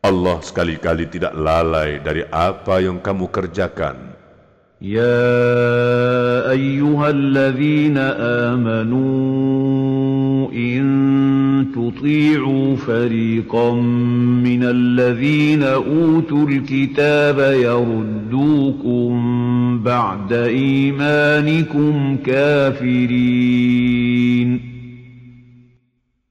Allah 0.00 0.40
sekali-kali 0.40 1.12
tidak 1.12 1.36
lalai 1.36 2.00
dari 2.00 2.24
apa 2.32 2.80
yang 2.80 2.96
kamu 3.04 3.28
kerjakan. 3.28 4.09
يا 4.82 6.52
أيها 6.52 7.10
الذين 7.10 7.96
آمنوا 8.52 9.56
إن 10.52 10.84
تطيعوا 11.72 12.76
فريقا 12.76 13.72
من 14.44 14.62
الذين 14.62 15.62
أوتوا 15.62 16.48
الكتاب 16.48 17.38
يردوكم 17.56 19.12
بعد 19.84 20.32
إيمانكم 20.32 22.16
كافرين 22.26 23.16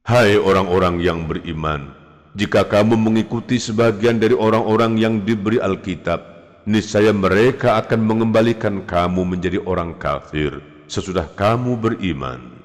Hai 0.06 0.38
orang-orang 0.38 1.02
yang 1.02 1.26
beriman, 1.26 1.90
jika 2.38 2.62
kamu 2.70 2.94
mengikuti 2.94 3.58
sebagian 3.58 4.22
dari 4.22 4.38
orang-orang 4.38 5.02
yang 5.02 5.26
diberi 5.26 5.58
Alkitab, 5.58 6.22
niscaya 6.69 7.13
mereka 7.13 7.81
akan 7.81 8.01
mengembalikan 8.05 8.85
kamu 8.85 9.25
menjadi 9.25 9.59
orang 9.65 9.97
kafir 9.97 10.61
sesudah 10.91 11.29
kamu 11.37 11.77
beriman. 11.81 12.61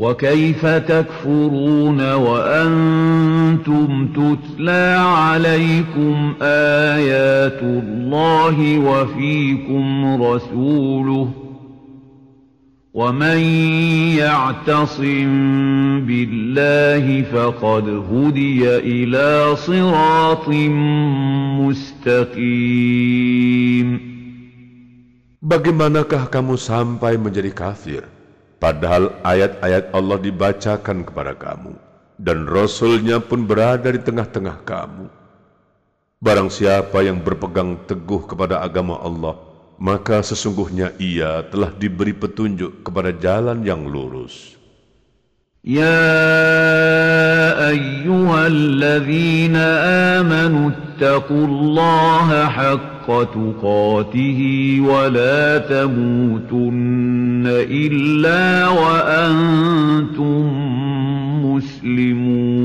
وكيف 0.00 0.66
تكفرون 0.66 2.12
وأنتم 2.12 4.08
تتلى 4.08 4.96
عليكم 4.98 6.34
آيات 6.42 7.62
الله 7.62 8.78
وفيكم 8.78 10.22
رسوله 10.22 11.28
ومن 12.94 13.38
يعتصم 14.18 15.30
بالله 16.06 17.22
فقد 17.22 18.02
هدي 18.12 18.76
إلى 18.76 19.56
صراط 19.56 20.48
مستقيم 21.69 23.05
Bagaimanakah 25.45 26.25
kamu 26.33 26.57
sampai 26.57 27.21
menjadi 27.21 27.53
kafir, 27.53 28.01
padahal 28.57 29.13
ayat-ayat 29.21 29.93
Allah 29.93 30.17
dibacakan 30.17 31.05
kepada 31.05 31.37
kamu, 31.37 31.77
dan 32.17 32.49
Rasulnya 32.49 33.21
pun 33.21 33.45
berada 33.45 33.93
di 33.93 34.01
tengah-tengah 34.01 34.65
kamu. 34.65 35.05
Barang 36.17 36.49
siapa 36.49 37.05
yang 37.05 37.21
berpegang 37.21 37.77
teguh 37.85 38.25
kepada 38.25 38.65
agama 38.65 38.97
Allah, 39.05 39.37
maka 39.77 40.25
sesungguhnya 40.25 40.97
ia 40.97 41.45
telah 41.53 41.69
diberi 41.69 42.17
petunjuk 42.17 42.81
kepada 42.81 43.13
jalan 43.13 43.61
yang 43.61 43.85
lurus. 43.85 44.57
يا 45.65 47.08
أيها 47.69 48.47
الذين 48.47 49.55
آمنوا 50.15 50.71
اتقوا 50.71 51.45
الله 51.47 52.47
حق 52.47 53.07
تقاته 53.07 54.39
ولا 54.81 55.57
تموتن 55.57 57.43
إلا 57.69 58.67
وأنتم 58.67 60.41
مسلمون 61.45 62.55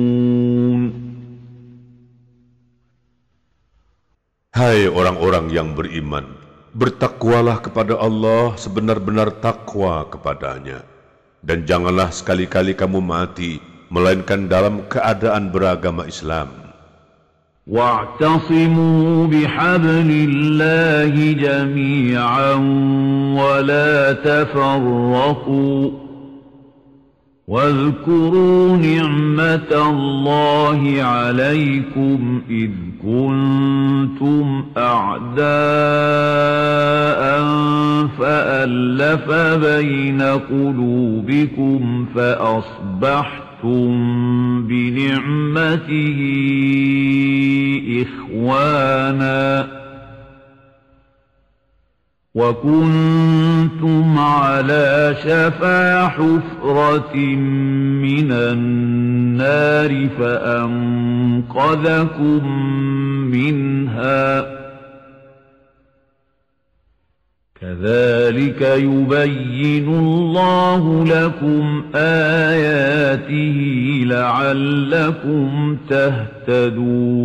Hai 4.50 4.84
orang-orang 4.92 5.48
yang 5.48 5.72
beriman, 5.72 6.36
bertakwalah 6.76 7.64
kepada 7.64 7.96
Allah 7.96 8.52
sebenar-benar 8.60 9.40
takwa 9.40 10.04
kepadanya. 10.04 10.84
Dan 11.40 11.64
janganlah 11.64 12.12
sekali-kali 12.12 12.76
kamu 12.76 13.00
mati, 13.00 13.56
melainkan 13.93 14.47
dalam 14.49 14.85
keadaan 14.89 15.49
beragama 15.53 16.05
Islam. 16.05 16.65
واعتصموا 17.67 19.27
بحبل 19.27 20.09
الله 20.29 21.31
جميعا 21.33 22.53
ولا 23.33 24.13
تفرقوا 24.13 25.89
واذكروا 27.47 28.77
نعمة 28.77 29.89
الله 29.89 31.03
عليكم 31.03 32.41
إذ 32.49 32.69
كنتم 33.03 34.65
أعداء 34.77 35.45
فألف 38.19 39.31
بين 39.65 40.21
قلوبكم 40.21 42.05
فأصبحتم 42.15 43.44
بنعمته 44.61 46.19
إخوانا 48.01 49.67
وكنتم 52.35 54.19
على 54.19 55.15
شفا 55.23 56.07
حفرة 56.07 57.15
من 58.05 58.31
النار 58.31 60.09
فأنقذكم 60.19 61.67
منها 63.31 64.64
كذلك 67.64 68.60
يبين 68.88 69.84
الله 69.84 70.82
لكم 71.04 71.64
آياته 71.92 73.58
لعلكم 74.08 75.48
تهتدون 75.92 77.20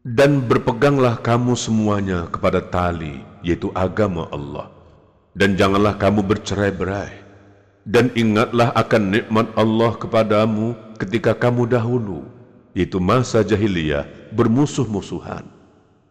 Dan 0.00 0.42
berpeganglah 0.46 1.18
kamu 1.22 1.54
semuanya 1.54 2.26
kepada 2.30 2.62
tali, 2.62 3.22
yaitu 3.46 3.70
agama 3.74 4.26
Allah. 4.30 4.70
Dan 5.34 5.54
janganlah 5.54 5.94
kamu 5.98 6.26
bercerai-berai. 6.26 7.14
Dan 7.86 8.10
ingatlah 8.18 8.74
akan 8.74 9.02
nikmat 9.14 9.46
Allah 9.54 9.94
kepadamu 9.98 10.74
ketika 10.98 11.30
kamu 11.34 11.70
dahulu, 11.70 12.26
yaitu 12.74 12.98
masa 12.98 13.46
jahiliyah 13.46 14.06
bermusuh-musuhan. 14.34 15.53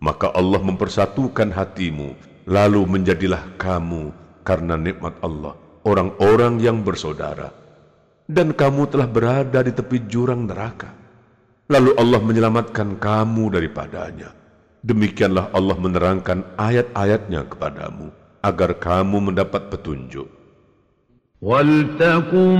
Maka 0.04 0.32
Allah 0.32 0.64
mempersatukan 0.64 1.52
hatimu, 1.52 2.16
lalu 2.48 2.82
menjadilah 2.88 3.60
kamu 3.60 4.16
karena 4.48 4.80
nikmat 4.80 5.12
Allah, 5.20 5.60
orang-orang 5.84 6.64
yang 6.64 6.80
bersaudara. 6.80 7.52
Dan 8.24 8.56
kamu 8.56 8.88
telah 8.88 9.10
berada 9.10 9.60
di 9.60 9.76
tepi 9.76 10.08
jurang 10.08 10.48
neraka. 10.48 10.96
Lalu 11.68 12.00
Allah 12.00 12.22
menyelamatkan 12.24 12.96
kamu 12.96 13.60
daripadanya. 13.60 14.32
Demikianlah 14.80 15.52
Allah 15.52 15.76
menerangkan 15.76 16.56
ayat-ayatnya 16.56 17.52
kepadamu, 17.52 18.16
agar 18.40 18.80
kamu 18.80 19.18
mendapat 19.34 19.68
petunjuk. 19.68 20.32
وَلْتَكُمْ 21.44 22.60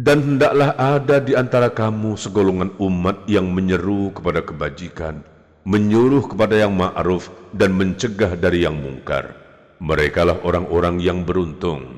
Dan 0.00 0.36
hendaklah 0.36 0.76
ada 0.76 1.24
di 1.24 1.32
antara 1.32 1.72
kamu 1.72 2.20
segolongan 2.20 2.76
umat 2.76 3.24
yang 3.24 3.48
menyeru 3.48 4.12
kepada 4.12 4.44
kebajikan, 4.44 5.24
menyuruh 5.64 6.28
kepada 6.28 6.52
yang 6.52 6.76
ma'ruf 6.76 7.32
dan 7.56 7.72
mencegah 7.72 8.36
dari 8.36 8.68
yang 8.68 8.76
mungkar. 8.76 9.32
Merekalah 9.80 10.44
orang-orang 10.44 11.00
yang 11.00 11.24
beruntung. 11.24 11.96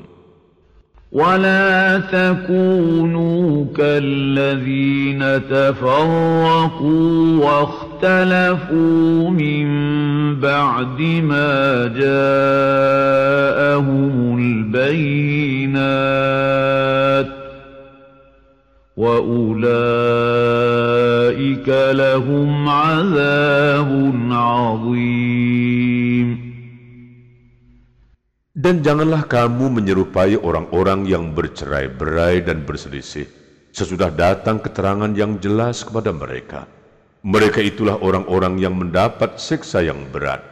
ولا 1.12 1.98
تكونوا 1.98 3.66
كالذين 3.76 5.48
تفرقوا 5.48 7.44
واختلفوا 7.44 9.30
من 9.30 9.66
بعد 10.40 11.00
ما 11.24 11.86
جاءهم 11.96 13.48
البينات 14.38 15.88
وأولئك 18.98 19.68
لهم 21.94 22.48
عذاب 22.68 23.90
عظيم 24.30 26.28
Dan 28.58 28.82
janganlah 28.82 29.22
kamu 29.30 29.70
menyerupai 29.70 30.34
orang-orang 30.34 31.06
yang 31.06 31.30
bercerai-berai 31.30 32.42
dan 32.42 32.66
berselisih 32.66 33.30
sesudah 33.70 34.10
datang 34.10 34.58
keterangan 34.58 35.14
yang 35.14 35.38
jelas 35.38 35.86
kepada 35.86 36.10
mereka. 36.10 36.66
Mereka 37.22 37.62
itulah 37.62 38.02
orang-orang 38.02 38.58
yang 38.58 38.74
mendapat 38.74 39.38
siksa 39.38 39.86
yang 39.86 40.10
berat. 40.10 40.51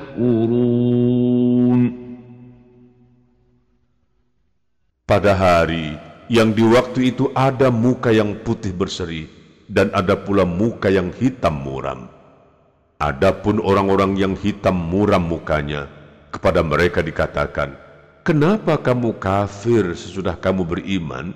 Pada 5.09 5.33
hari 5.35 5.97
yang 6.31 6.55
di 6.55 6.63
waktu 6.63 7.11
itu 7.11 7.33
ada 7.35 7.67
muka 7.67 8.13
yang 8.13 8.37
putih 8.45 8.71
berseri 8.71 9.27
dan 9.65 9.91
ada 9.91 10.15
pula 10.15 10.47
muka 10.47 10.87
yang 10.87 11.11
hitam 11.11 11.65
muram. 11.65 12.07
Adapun 13.01 13.57
orang-orang 13.59 14.13
yang 14.13 14.37
hitam 14.37 14.77
muram 14.77 15.25
mukanya, 15.25 15.89
kepada 16.31 16.61
mereka 16.61 17.01
dikatakan, 17.01 17.75
Kenapa 18.21 18.77
kamu 18.77 19.17
kafir 19.17 19.97
sesudah 19.97 20.37
kamu 20.37 20.61
beriman? 20.63 21.33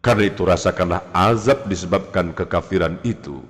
Karena 0.00 0.32
itu 0.32 0.42
rasakanlah 0.42 1.04
azab 1.12 1.68
disebabkan 1.68 2.32
kekafiran 2.32 2.96
itu. 3.04 3.44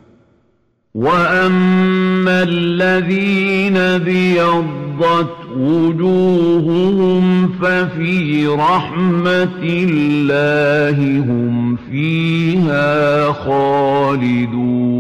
وأما 0.98 2.44
الذين 2.44 3.78
بيضت 4.02 5.38
وجوههم 5.54 7.24
ففي 7.62 8.48
رحمة 8.48 9.62
الله 9.62 10.98
هم 11.22 11.78
فيها 11.90 12.90
خالدون 13.32 14.98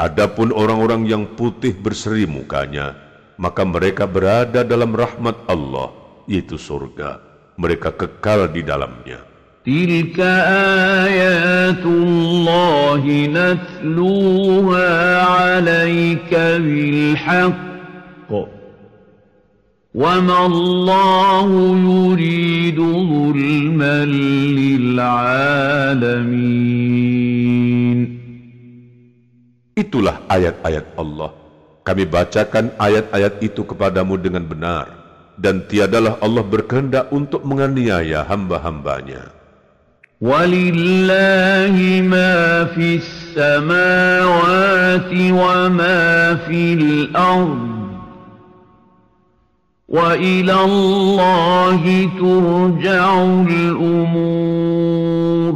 Adapun 0.00 0.48
orang-orang 0.56 1.04
yang 1.04 1.36
putih 1.36 1.76
berseri 1.76 2.24
mukanya, 2.24 2.96
maka 3.36 3.68
mereka 3.68 4.08
berada 4.08 4.64
dalam 4.64 4.96
rahmat 4.96 5.44
Allah, 5.44 5.92
yaitu 6.24 6.56
surga. 6.56 7.20
Mereka 7.60 7.92
kekal 8.00 8.48
di 8.48 8.64
dalamnya. 8.64 9.20
تلك 9.66 10.20
آيات 11.04 11.84
الله 11.84 13.02
نتلوها 13.36 14.90
عليك 15.22 16.32
بالحق 16.64 17.70
وما 19.94 20.38
الله 20.46 21.48
يريد 21.90 22.78
ظلما 23.12 23.96
للعالمين 24.58 26.20
Itulah 29.80 30.20
ayat-ayat 30.28 30.92
Allah. 31.00 31.32
Kami 31.88 32.04
bacakan 32.04 32.68
ayat-ayat 32.76 33.40
itu 33.40 33.64
kepadamu 33.64 34.20
dengan 34.20 34.44
benar. 34.44 34.92
Dan 35.40 35.64
tiadalah 35.64 36.20
Allah 36.20 36.44
berkehendak 36.44 37.08
untuk 37.08 37.40
menganiaya 37.48 38.20
hamba-hambanya. 38.28 39.33
ولله 40.20 41.76
ما 42.04 42.64
في 42.76 43.00
السماوات 43.00 45.08
وما 45.12 46.34
في 46.44 46.74
الأرض 46.74 47.80
وإلى 49.88 50.64
الله 50.64 51.82
ترجع 52.20 53.22
الأمور 53.48 55.54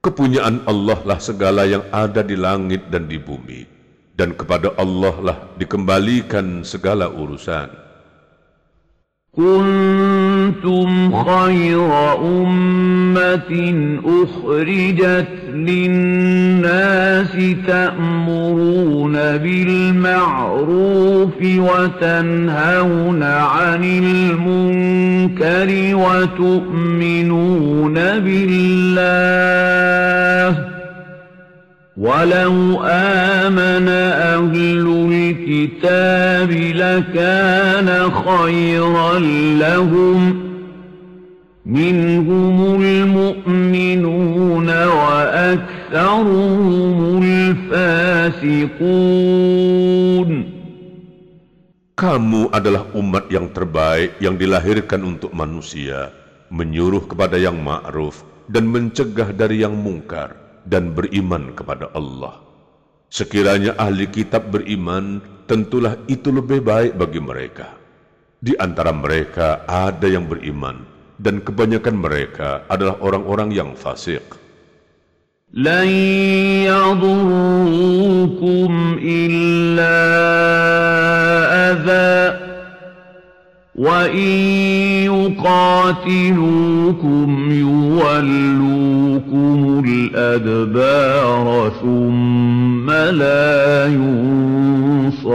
Kepunyaan 0.00 0.64
Allah 0.64 0.96
lah 1.04 1.20
segala 1.20 1.68
yang 1.68 1.84
ada 1.92 2.24
di 2.24 2.32
langit 2.32 2.88
dan 2.88 3.04
di 3.04 3.20
bumi. 3.20 3.68
Dan 4.16 4.32
kepada 4.32 4.72
Allah 4.80 5.12
lah 5.20 5.36
dikembalikan 5.60 6.64
segala 6.64 7.12
urusan. 7.12 7.68
كنتم 10.45 11.23
خير 11.23 11.89
أمة 12.21 13.51
أخرجت 14.05 15.27
للناس 15.53 17.37
تأمرون 17.67 19.13
بالمعروف 19.37 20.61
وتنهون 21.41 23.23
عن 23.23 23.83
المنكر 23.83 25.69
وتؤمنون 25.95 27.93
بالله 27.93 29.15
ولو 32.00 32.80
آمن 32.86 33.88
أهل 34.32 34.86
الكتاب 35.12 36.50
لكان 36.50 37.88
خيرا 38.10 39.18
لهم 39.58 40.20
منهم 41.66 42.82
المؤمنون 42.82 44.68
وأكثرهم 44.86 46.42
الفاسقون 47.22 48.70
Kamu 52.00 52.48
adalah 52.48 52.88
umat 52.96 53.28
yang 53.28 53.52
terbaik 53.52 54.16
yang 54.24 54.40
dilahirkan 54.40 55.04
untuk 55.04 55.36
manusia, 55.36 56.08
menyuruh 56.48 57.04
kepada 57.04 57.36
yang 57.36 57.60
ma'ruf 57.60 58.24
dan 58.48 58.72
mencegah 58.72 59.36
dari 59.36 59.60
yang 59.60 59.76
mungkar 59.76 60.43
dan 60.68 60.92
beriman 60.92 61.56
kepada 61.56 61.88
Allah. 61.96 62.50
Sekiranya 63.10 63.74
ahli 63.74 64.06
kitab 64.06 64.54
beriman, 64.54 65.18
tentulah 65.50 65.98
itu 66.06 66.30
lebih 66.30 66.62
baik 66.62 66.94
bagi 66.94 67.18
mereka. 67.18 67.74
Di 68.40 68.54
antara 68.56 68.94
mereka 68.94 69.66
ada 69.66 70.06
yang 70.06 70.30
beriman, 70.30 70.86
dan 71.20 71.42
kebanyakan 71.42 71.98
mereka 71.98 72.64
adalah 72.70 72.96
orang-orang 73.02 73.50
yang 73.52 73.74
fasik. 73.74 74.38
لن 75.50 75.90
يضروكم 76.70 78.70
إلا 79.02 79.98
أذى 81.70 82.43
وإن 83.80 84.28
يقاتلوكم 85.08 87.28
يولوكم 87.52 89.58
الأدبار 89.86 91.72
ثم 91.80 92.90
لا 92.90 93.86
ينصرون 93.86 95.30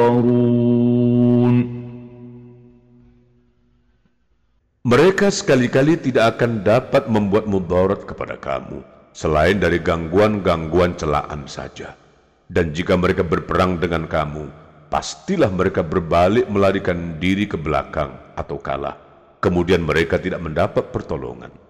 Mereka 4.85 5.33
sekali-kali 5.33 5.97
tidak 5.97 6.37
akan 6.37 6.61
dapat 6.61 7.09
membuat 7.09 7.49
mudarat 7.49 8.05
kepada 8.05 8.37
kamu, 8.37 8.85
selain 9.17 9.57
dari 9.57 9.81
gangguan-gangguan 9.81 10.93
celaan 10.93 11.49
saja. 11.49 11.97
Dan 12.45 12.69
jika 12.69 12.93
mereka 12.93 13.25
berperang 13.25 13.81
dengan 13.81 14.05
kamu, 14.05 14.45
pastilah 14.93 15.49
mereka 15.49 15.81
berbalik 15.81 16.45
melarikan 16.53 17.17
diri 17.17 17.49
ke 17.49 17.57
belakang 17.57 18.13
atau 18.40 18.56
kalah. 18.56 18.96
Kemudian 19.40 19.84
mereka 19.84 20.20
tidak 20.20 20.40
mendapat 20.40 20.88
pertolongan. 20.92 21.69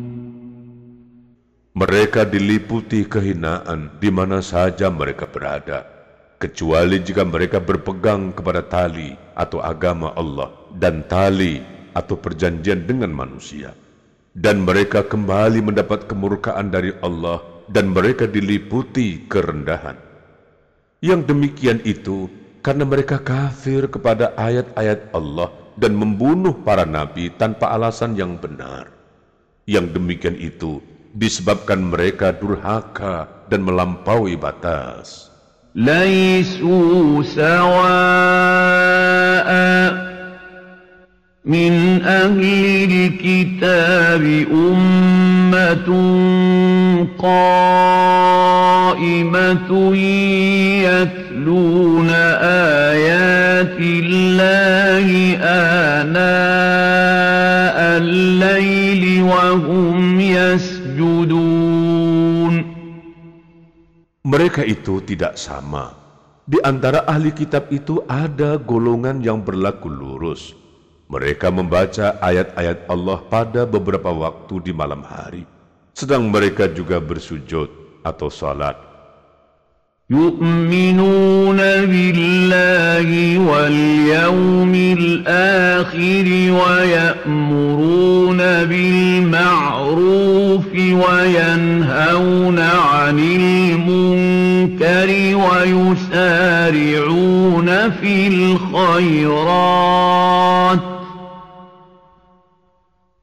Mereka 1.81 2.29
diliputi 2.29 3.09
kehinaan 3.09 3.97
di 3.97 4.13
mana 4.13 4.37
saja 4.45 4.93
mereka 4.93 5.25
berada, 5.25 5.81
kecuali 6.37 7.01
jika 7.01 7.25
mereka 7.25 7.57
berpegang 7.57 8.37
kepada 8.37 8.61
tali 8.61 9.17
atau 9.33 9.65
agama 9.65 10.13
Allah 10.13 10.53
dan 10.77 11.01
tali 11.09 11.57
atau 11.97 12.21
perjanjian 12.21 12.85
dengan 12.85 13.09
manusia. 13.09 13.73
Dan 14.29 14.61
mereka 14.61 15.01
kembali 15.09 15.73
mendapat 15.73 16.05
kemurkaan 16.05 16.69
dari 16.69 16.93
Allah 17.01 17.41
dan 17.65 17.89
mereka 17.89 18.29
diliputi 18.29 19.25
kerendahan. 19.25 19.97
Yang 21.01 21.33
demikian 21.33 21.81
itu 21.81 22.29
karena 22.61 22.85
mereka 22.85 23.17
kafir 23.17 23.89
kepada 23.89 24.37
ayat-ayat 24.37 25.09
Allah 25.17 25.49
dan 25.81 25.97
membunuh 25.97 26.53
para 26.61 26.85
nabi 26.85 27.33
tanpa 27.33 27.73
alasan 27.73 28.13
yang 28.13 28.37
benar. 28.37 28.93
Yang 29.65 29.97
demikian 29.97 30.37
itu 30.37 30.90
disebabkan 31.11 31.91
mereka 31.91 32.31
durhaka 32.31 33.27
dan 33.51 33.67
melampaui 33.67 34.39
batas. 34.39 35.27
Laisu 35.71 37.23
sawa'a 37.23 38.11
min 41.47 42.03
ahli 42.03 43.15
kitab 43.15 44.19
ummatun 44.51 45.95
qa'imatun 47.15 47.55
yatluna 50.85 52.21
ayatillahi 52.91 54.13
ana 55.39 56.35
al-layli 57.95 59.23
wa 59.23 59.55
hum 59.55 59.90
Mereka 64.30 64.66
itu 64.66 64.98
tidak 65.06 65.38
sama. 65.38 65.94
Di 66.46 66.58
antara 66.62 67.06
ahli 67.06 67.30
kitab 67.30 67.70
itu 67.74 68.02
ada 68.06 68.58
golongan 68.58 69.22
yang 69.22 69.42
berlaku 69.42 69.86
lurus. 69.90 70.54
Mereka 71.06 71.54
membaca 71.54 72.18
ayat-ayat 72.18 72.90
Allah 72.90 73.22
pada 73.30 73.62
beberapa 73.66 74.10
waktu 74.10 74.70
di 74.70 74.72
malam 74.74 75.06
hari. 75.06 75.46
Sedang 75.94 76.26
mereka 76.30 76.66
juga 76.66 76.98
bersujud 76.98 77.70
atau 78.02 78.26
salat. 78.26 78.86
يؤمنون 80.10 81.56
بالله 81.90 83.38
واليوم 83.38 84.74
الآخر 84.74 86.26
ويأمرون 86.62 88.38
بالمعروف 88.70 90.66
وينهون 90.74 92.58
عن 92.58 93.18
المنكر 94.80 95.36
ويسارعون 95.36 95.90
في 98.00 98.14
الخيرات 98.32 99.58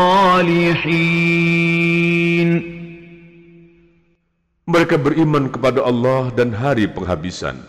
Mereka 4.64 4.96
beriman 4.96 5.52
kepada 5.54 5.84
Allah 5.86 6.32
dan 6.34 6.56
hari 6.56 6.88
penghabisan. 6.90 7.60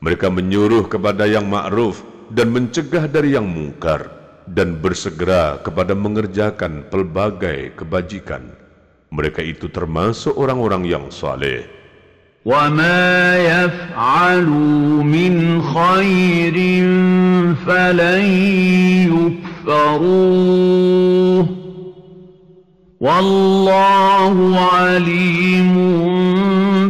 Mereka 0.00 0.30
menyuruh 0.30 0.86
kepada 0.88 1.26
yang 1.28 1.50
ma'ruf 1.50 2.06
dan 2.32 2.54
mencegah 2.54 3.10
dari 3.10 3.34
yang 3.34 3.50
mungkar 3.50 4.16
dan 4.46 4.78
bersegera 4.78 5.58
kepada 5.58 5.92
mengerjakan 5.98 6.86
pelbagai 6.86 7.74
kebajikan. 7.74 8.59
Mereka 9.10 9.40
itu 9.40 9.70
termasuk 9.70 10.34
orang-orang 10.34 10.82
yang 10.84 11.06
saleh. 11.14 11.76
وما 12.46 13.42
يفعلوا 13.42 15.02
من 15.02 15.62
خير 15.62 16.54
فلن 17.66 18.22
يكفروه 19.66 21.46
والله 23.00 24.36
عليم 24.60 25.74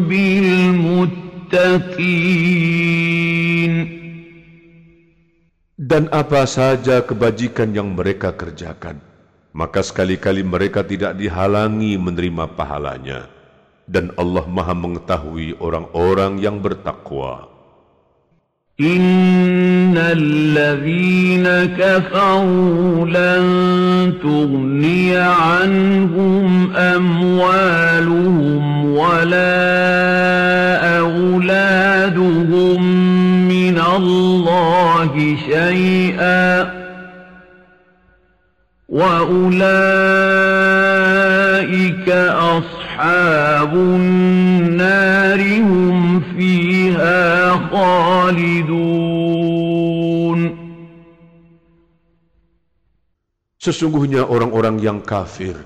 بالمتقين 0.08 1.16
Dan 5.76 6.10
apa 6.10 6.50
saja 6.50 6.98
kebajikan 7.06 7.70
yang 7.70 7.94
mereka 7.94 8.34
kerjakan, 8.34 8.98
maka 9.51 9.83
sekali-kali 9.83 10.47
mereka 10.47 10.79
tidak 10.83 11.15
dihalangi 11.19 11.99
menerima 11.99 12.47
pahalanya. 12.55 13.27
Dan 13.91 14.15
Allah 14.15 14.47
Maha 14.47 14.71
mengetahui 14.71 15.59
orang-orang 15.59 16.39
yang 16.39 16.63
bertakwa. 16.63 17.51
Innal 18.79 20.23
ladzina 20.55 21.67
kafaru 21.75 23.03
lan 23.05 23.43
'anhum 25.19 26.71
amwaluhum 26.71 28.63
wala 28.95 29.59
auladuhum 31.03 32.79
min 33.45 33.75
Allah 33.75 35.11
syai'a 35.19 36.80
وأولئك 38.90 39.58
أصحاب 42.54 43.72
النار 43.74 45.40
هم 45.58 46.20
فيها 46.20 47.50
خالدون 47.70 48.86
Sesungguhnya 53.66 54.22
orang-orang 54.22 54.78
yang 54.78 55.02
kafir, 55.02 55.58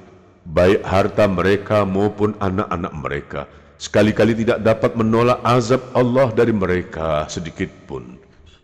baik 0.48 0.80
harta 0.88 1.28
mereka 1.28 1.84
maupun 1.84 2.32
anak-anak 2.40 2.92
mereka, 2.96 3.44
sekali-kali 3.76 4.40
tidak 4.40 4.64
dapat 4.64 4.96
menolak 4.96 5.36
azab 5.44 5.84
Allah 5.92 6.32
dari 6.32 6.56
mereka 6.56 7.28
sedikit 7.28 7.68
pun. 7.84 8.16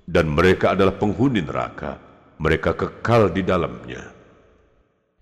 Dan 0.09 0.33
mereka 0.33 0.73
adalah 0.73 0.97
penghuni 0.97 1.45
neraka, 1.45 2.01
mereka 2.41 2.73
kekal 2.73 3.29
di 3.29 3.45
dalamnya. 3.45 4.17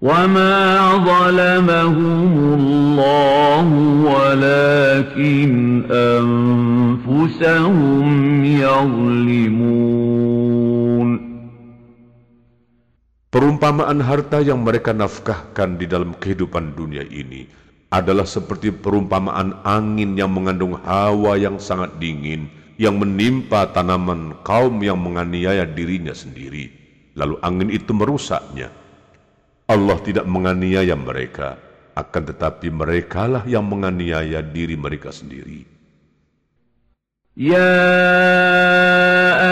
وما 0.00 0.92
ظلمهم 1.08 2.32
الله 2.36 3.66
ولكن 4.04 5.50
أنفسهم 5.88 8.08
يظلمون 8.44 9.96
Perumpamaan 13.36 14.00
harta 14.00 14.40
yang 14.40 14.64
mereka 14.64 14.96
nafkahkan 14.96 15.76
di 15.76 15.84
dalam 15.84 16.16
kehidupan 16.16 16.72
dunia 16.72 17.04
ini 17.04 17.44
adalah 17.92 18.24
seperti 18.24 18.72
perumpamaan 18.72 19.60
angin 19.60 20.16
yang 20.16 20.32
mengandung 20.32 20.80
hawa 20.80 21.36
yang 21.36 21.60
sangat 21.60 22.00
dingin 22.00 22.48
yang 22.80 22.96
menimpa 22.96 23.68
tanaman 23.76 24.40
kaum 24.40 24.80
yang 24.80 24.96
menganiaya 25.00 25.68
dirinya 25.68 26.16
sendiri. 26.16 26.72
Lalu 27.16 27.40
angin 27.44 27.68
itu 27.72 27.92
merusaknya. 27.92 28.79
Allah 29.70 29.98
tidak 30.02 30.26
menganiaya 30.30 30.94
mereka, 30.94 31.58
akan 31.98 32.22
tetapi 32.30 32.70
merekalah 32.70 33.42
yang 33.48 33.66
menganiaya 33.66 34.42
diri 34.42 34.76
mereka 34.78 35.10
sendiri. 35.10 35.76
يا 37.36 37.76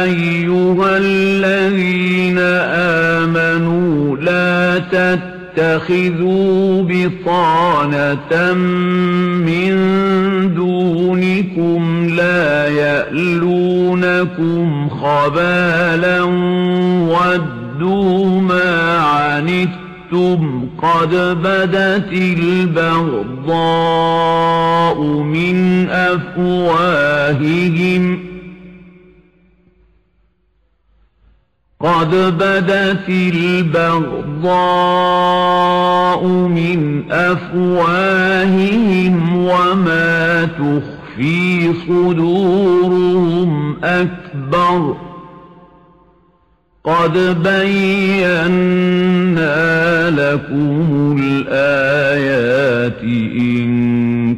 أيها 0.05 0.97
الذين 0.97 2.39
آمنوا 3.29 4.17
لا 4.17 4.79
تتخذوا 4.79 6.83
بطانة 6.89 8.53
من 9.45 9.75
دونكم 10.55 12.09
لا 12.09 12.69
يألونكم 12.69 14.89
خبالا 14.89 16.23
ودوا 17.13 18.38
ما 18.38 18.38
أَنتُمْ 20.14 20.70
قَدْ 20.82 21.10
بَدَتِ 21.44 22.14
الْبَغْضَاءُ 22.14 23.44
مِنْ 25.22 25.90
أَفْوَاهِهِمْ 25.90 27.40
قَدْ 31.80 32.10
بَدَتِ 32.16 33.10
الْبَغْضَاءُ 33.10 34.48
مِنْ 36.28 37.12
أَفْوَاهِهِمْ 37.12 38.26
وَمَا 39.36 40.46
تُخْفِي 40.46 41.74
صُدُورُهُمْ 41.88 43.78
أَكْبَرُ 43.84 45.09
قد 46.89 47.17
بينا 47.41 48.61
لكم 50.13 51.17
الآيات 51.17 53.01
إن 53.41 53.69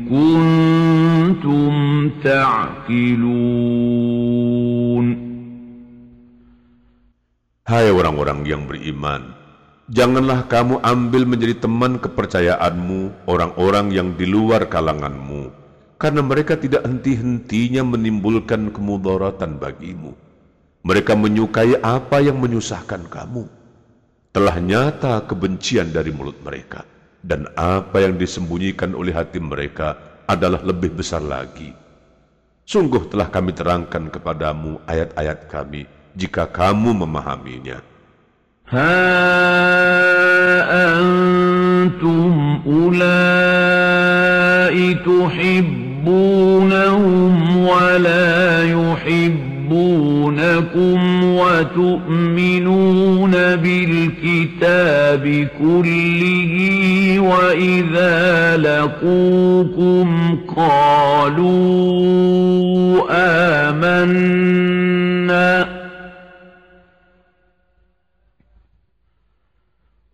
كنتم 0.06 1.70
تعقلون 2.22 3.66
Hai 7.66 7.90
orang-orang 7.90 8.46
yang 8.46 8.70
beriman, 8.70 9.34
janganlah 9.90 10.46
kamu 10.46 10.78
ambil 10.86 11.26
menjadi 11.26 11.66
teman 11.66 11.98
kepercayaanmu 11.98 13.26
orang-orang 13.26 13.90
yang 13.90 14.14
di 14.14 14.22
luar 14.22 14.70
kalanganmu, 14.70 15.50
karena 15.98 16.22
mereka 16.22 16.54
tidak 16.54 16.86
henti-hentinya 16.86 17.82
menimbulkan 17.82 18.70
kemudaratan 18.70 19.58
bagimu. 19.58 20.14
Mereka 20.81 21.13
menyukai 21.13 21.77
apa 21.77 22.25
yang 22.25 22.41
menyusahkan 22.41 23.05
kamu. 23.05 23.45
Telah 24.33 24.57
nyata 24.57 25.21
kebencian 25.29 25.93
dari 25.93 26.09
mulut 26.09 26.41
mereka, 26.41 26.81
dan 27.21 27.45
apa 27.53 28.01
yang 28.01 28.17
disembunyikan 28.17 28.97
oleh 28.97 29.13
hati 29.13 29.37
mereka 29.37 29.93
adalah 30.25 30.65
lebih 30.65 30.97
besar 30.97 31.21
lagi. 31.21 31.69
Sungguh 32.65 33.13
telah 33.13 33.29
kami 33.29 33.53
terangkan 33.53 34.09
kepadamu 34.09 34.81
ayat-ayat 34.89 35.45
kami, 35.51 35.85
jika 36.17 36.49
kamu 36.49 37.05
memahaminya. 37.05 37.77
Ha 38.73 39.21
antum 41.91 42.63
ulai 42.65 43.05
tuhibbunahum 45.05 47.33
wa 47.69 48.01
la 48.01 48.65
yuhibbunahum 48.65 49.50
يحبونكم 49.71 51.23
وتؤمنون 51.23 53.31
بالكتاب 53.31 55.47
كله 55.59 56.53
وإذا 57.19 58.57
لقوكم 58.57 60.37
قالوا 60.55 61.51
آمنا 63.69 65.67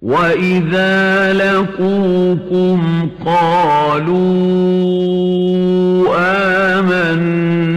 وإذا 0.02 1.34
لقوكم 1.34 3.10
قالوا 3.26 4.18
آمنا 6.80 7.77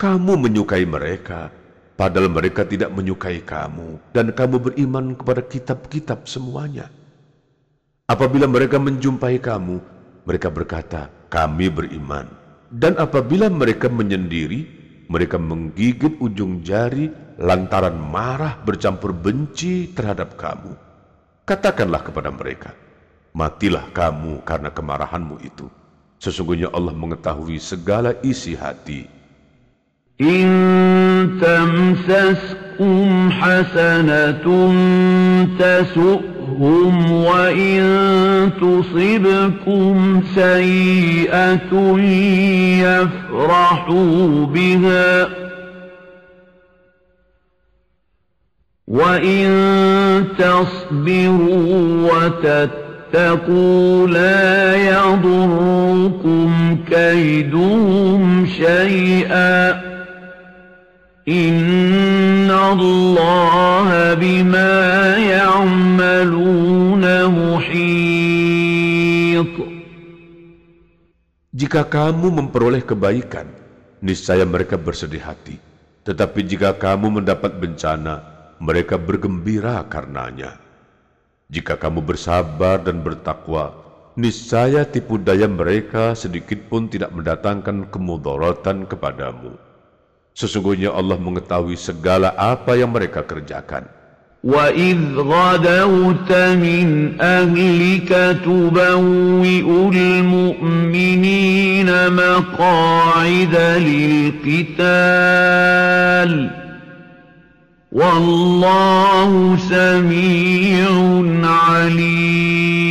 kamu 0.00 0.48
menyukai 0.48 0.88
mereka, 0.88 1.52
padahal 2.00 2.32
mereka 2.32 2.64
tidak 2.64 2.88
menyukai 2.88 3.44
kamu, 3.44 4.00
dan 4.16 4.32
kamu 4.32 4.56
beriman 4.56 5.12
kepada 5.12 5.44
kitab-kitab 5.44 6.24
semuanya. 6.24 6.88
Apabila 8.08 8.48
mereka 8.48 8.80
menjumpai 8.80 9.36
kamu, 9.36 9.76
mereka 10.24 10.48
berkata, 10.48 11.12
kami 11.28 11.68
beriman. 11.68 12.32
Dan 12.72 12.96
apabila 12.96 13.52
mereka 13.52 13.92
menyendiri, 13.92 14.64
mereka 15.12 15.36
menggigit 15.36 16.16
ujung 16.16 16.64
jari 16.64 17.12
lantaran 17.36 18.00
marah 18.00 18.56
bercampur 18.64 19.12
benci 19.12 19.92
terhadap 19.92 20.32
kamu. 20.40 20.80
Katakanlah 21.44 22.00
kepada 22.08 22.32
mereka, 22.32 22.72
matilah 23.36 23.84
kamu 23.92 24.40
karena 24.48 24.72
kemarahanmu 24.72 25.36
itu. 25.44 25.68
Sesungguhnya 26.16 26.72
Allah 26.72 26.96
mengetahui 26.96 27.60
segala 27.60 28.16
isi 28.24 28.56
hati. 28.56 29.19
إن 30.20 31.30
تمسسكم 31.40 33.30
حسنة 33.30 34.72
تسؤهم 35.58 37.12
وإن 37.12 37.80
تصبكم 38.60 40.22
سيئة 40.34 41.98
يفرحوا 42.80 44.46
بها 44.46 45.28
وإن 48.88 49.48
تصبروا 50.38 52.10
وتتقوا 52.12 54.06
لا 54.06 54.76
يضركم 54.76 56.76
كيدهم 56.90 58.46
شيئا 58.46 59.89
إن 61.29 62.45
الله 62.51 64.13
بما 64.13 64.77
يعملون 65.17 67.03
محيط 67.25 68.45
Jika 71.55 71.87
kamu 71.87 72.35
memperoleh 72.35 72.83
kebaikan, 72.83 73.47
niscaya 74.03 74.43
mereka 74.43 74.75
bersedih 74.75 75.23
hati. 75.23 75.55
Tetapi 76.03 76.43
jika 76.43 76.75
kamu 76.75 77.23
mendapat 77.23 77.55
bencana, 77.57 78.19
mereka 78.59 78.99
bergembira 78.99 79.79
karenanya. 79.87 80.59
Jika 81.47 81.79
kamu 81.79 82.03
bersabar 82.03 82.83
dan 82.83 82.99
bertakwa, 82.99 83.71
niscaya 84.19 84.83
tipu 84.83 85.15
daya 85.15 85.47
mereka 85.47 86.11
sedikit 86.11 86.67
pun 86.67 86.91
tidak 86.91 87.15
mendatangkan 87.15 87.87
kemudaratan 87.87 88.83
kepadamu. 88.83 89.55
Sesungguhnya 90.39 90.91
Allah 90.91 91.15
mengetahui 91.15 91.79
segala 91.79 92.35
apa 92.35 92.75
yang 92.75 92.91
mereka 92.91 93.23
kerjakan. 93.23 93.87
وَإِذْ 94.45 95.17
غَدَوْتَ 95.17 96.31
مِنْ 96.61 97.17
أَهْلِكَ 97.21 98.37
تُبَوِّئُ 98.45 99.67
الْمُؤْمِنِينَ 99.95 101.89
مَقَاعِدَ 102.13 103.55
لِلْقِتَالِ 104.77 104.91
وَاللَّهُ 107.91 109.57
سَمِيعٌ 109.57 110.89
عَلِيمٌ 111.47 112.88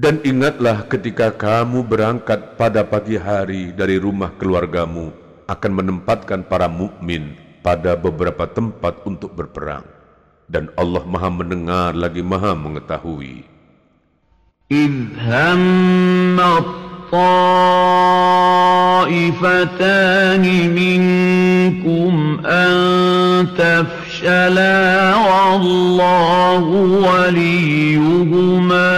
Dan 0.00 0.20
ingatlah 0.28 0.84
ketika 0.92 1.32
kamu 1.32 1.80
berangkat 1.88 2.60
pada 2.60 2.84
pagi 2.84 3.16
hari 3.16 3.72
dari 3.72 3.96
rumah 3.96 4.28
keluargamu 4.36 5.08
akan 5.48 5.72
menempatkan 5.72 6.44
para 6.44 6.68
mukmin 6.68 7.32
pada 7.64 7.96
beberapa 7.96 8.46
tempat 8.46 9.02
untuk 9.08 9.32
berperang 9.34 9.82
dan 10.46 10.70
Allah 10.78 11.02
Maha 11.02 11.30
mendengar 11.30 11.90
lagi 11.94 12.22
Maha 12.22 12.54
mengetahui 12.54 13.58
إذ 14.66 15.14
هم 15.22 16.40
الطائفتان 16.42 17.14
منكم 20.74 22.12
أن 22.46 22.74
تفشلا 23.54 25.14
والله 25.14 26.64
وليهما 27.06 28.90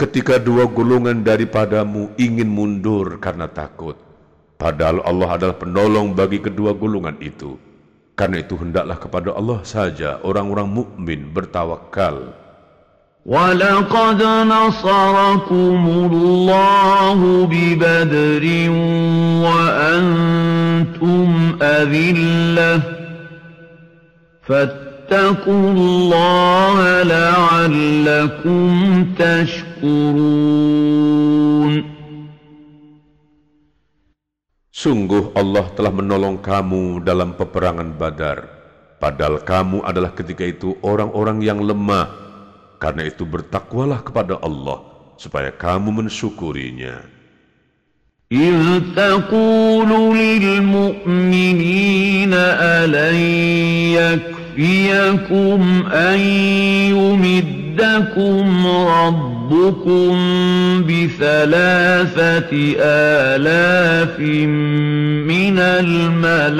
Ketika 0.00 0.40
dua 0.40 0.64
golongan 0.64 1.20
daripadamu 1.20 2.16
ingin 2.16 2.48
mundur 2.48 3.20
karena 3.20 3.44
takut, 3.52 4.00
padahal 4.56 5.04
Allah 5.04 5.36
adalah 5.36 5.60
penolong 5.60 6.16
bagi 6.16 6.40
kedua 6.40 6.72
golongan 6.72 7.20
itu. 7.20 7.60
Karena 8.16 8.40
itu 8.40 8.56
hendaklah 8.56 8.96
kepada 8.96 9.36
Allah 9.36 9.60
saja 9.60 10.16
orang-orang 10.24 10.72
mukmin 10.72 11.28
bertawakal. 11.28 12.32
ولقد 13.26 14.22
نصركم 14.24 15.82
الله 16.12 17.18
ببدر 17.46 18.44
وأنتم 19.44 21.28
أذلة 21.62 22.82
فاتقوا 24.42 25.70
الله 25.72 27.02
لعلكم 27.02 28.66
تشكرون 29.18 30.70
Sungguh 34.80 35.36
Allah 35.36 35.68
telah 35.76 35.92
menolong 35.92 36.40
kamu 36.40 37.04
dalam 37.04 37.36
peperangan 37.36 38.00
Badar, 38.00 38.48
padahal 38.96 39.44
kamu 39.44 39.84
adalah 39.84 40.16
ketika 40.16 40.40
itu 40.40 40.72
orang-orang 40.80 41.44
yang 41.44 41.60
lemah. 41.60 42.23
Karena 42.80 43.04
itu 43.04 43.28
bertakwalah 43.28 44.00
kepada 44.00 44.40
Allah 44.40 44.80
supaya 45.20 45.52
kamu 45.52 46.04
mensyukurinya. 46.04 47.20
إذ 48.32 48.80
تقول 48.96 50.16
للمؤمنين 50.16 50.74
ألن 52.34 53.16
يكفيكم 54.56 55.60
أن 55.92 56.18
يمدكم 56.94 58.66
ربكم 58.66 60.12
بثلاثة 60.86 62.50
آلاف 62.80 64.20
من 65.26 65.58
الملائكة 65.58 66.50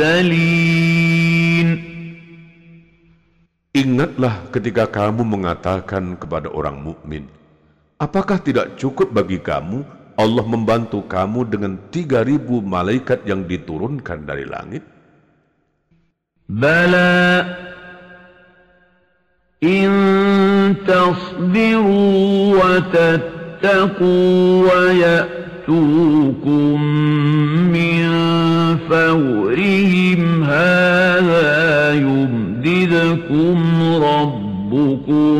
منزلين 0.00 1.83
Ingatlah 3.75 4.47
ketika 4.55 4.87
kamu 4.87 5.27
mengatakan 5.27 6.15
kepada 6.15 6.47
orang 6.47 6.79
mukmin, 6.79 7.27
apakah 7.99 8.39
tidak 8.39 8.79
cukup 8.79 9.11
bagi 9.11 9.35
kamu 9.35 9.83
Allah 10.15 10.47
membantu 10.47 11.03
kamu 11.03 11.43
dengan 11.43 11.75
3000 11.91 12.39
malaikat 12.63 13.27
yang 13.27 13.43
diturunkan 13.43 14.23
dari 14.23 14.47
langit? 14.47 14.79
Bala 16.47 17.43
in 19.59 19.91
tasbiru 20.87 22.55
wa 22.55 22.79
tattaqu 22.79 24.15
wa 24.71 24.87
ya'tukum 24.95 26.79
min 27.75 28.07
fawrihim 28.87 30.47
hadha 30.47 31.91
yum 31.99 32.54
يمددكم 32.64 33.58
ربكم 34.04 35.34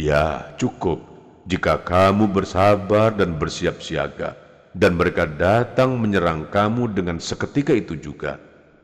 Ya, 0.00 0.56
cukup 0.56 1.04
jika 1.44 1.76
kamu 1.76 2.32
bersabar 2.32 3.12
dan 3.12 3.36
bersiap 3.36 3.84
siaga, 3.84 4.32
dan 4.72 4.96
mereka 4.96 5.28
datang 5.28 6.00
menyerang 6.00 6.48
kamu 6.48 6.88
dengan 6.96 7.20
seketika 7.20 7.76
itu 7.76 8.00
juga. 8.00 8.40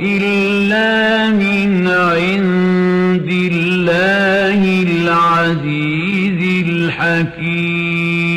إلا 0.00 1.30
من 1.30 1.86
عند 1.88 3.30
الله 3.52 4.60
العزيز 4.88 6.40
الحكيم 6.66 8.34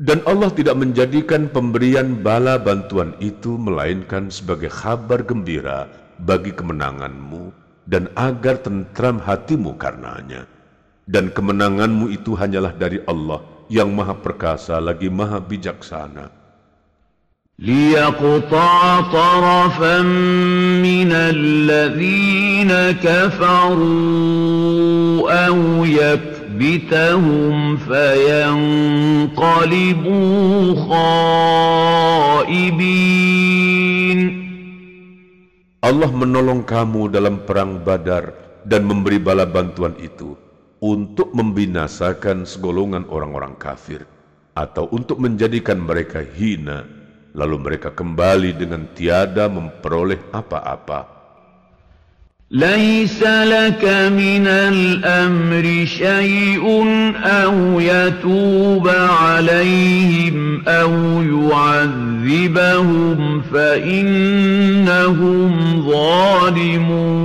Dan 0.00 0.24
Allah 0.24 0.48
tidak 0.50 0.80
menjadikan 0.80 1.52
pemberian 1.52 2.24
bala 2.24 2.56
bantuan 2.56 3.12
itu 3.20 3.60
melainkan 3.60 4.32
sebagai 4.32 4.72
kabar 4.72 5.20
gembira 5.22 5.86
bagi 6.24 6.56
kemenanganmu 6.56 7.52
dan 7.84 8.08
agar 8.16 8.58
tentram 8.64 9.20
hatimu 9.20 9.76
karenanya. 9.76 10.48
Dan 11.04 11.28
kemenanganmu 11.30 12.10
itu 12.16 12.32
hanyalah 12.32 12.74
dari 12.74 13.04
Allah 13.04 13.44
yang 13.70 13.92
maha 13.94 14.16
perkasa 14.16 14.80
lagi 14.80 15.06
maha 15.12 15.36
bijaksana. 15.36 16.32
ليقطع 17.58 19.00
طرفا 19.00 20.02
من 20.82 21.12
الذين 21.12 22.72
كفروا 23.04 24.20
أو 25.46 25.84
يكبتهم 25.84 26.40
ليثبتهم 26.60 27.80
فينقلبوا 27.88 29.34
خائبين 32.44 32.70
Allah 35.80 36.12
menolong 36.12 36.60
kamu 36.68 37.08
dalam 37.08 37.48
perang 37.48 37.80
Badar 37.80 38.36
dan 38.68 38.84
memberi 38.84 39.16
bala 39.16 39.48
bantuan 39.48 39.96
itu 39.96 40.36
untuk 40.84 41.32
membinasakan 41.32 42.44
segolongan 42.44 43.08
orang-orang 43.08 43.56
kafir 43.56 44.04
atau 44.52 44.92
untuk 44.92 45.16
menjadikan 45.16 45.80
mereka 45.80 46.20
hina 46.20 46.84
lalu 47.34 47.56
mereka 47.58 47.94
kembali 47.94 48.56
dengan 48.58 48.90
tiada 48.92 49.46
memperoleh 49.46 50.18
apa-apa. 50.34 51.20
ليس 52.50 53.22
لك 53.22 54.10
من 54.10 54.46
الأمر 54.46 55.86
شيء 55.86 56.66
أو 57.22 57.80
يتوب 57.80 58.88
عليهم 58.90 60.66
أو 60.66 61.22
يعذبهم 61.22 63.18
فإنهم 63.54 65.52
ظالمون 65.86 67.20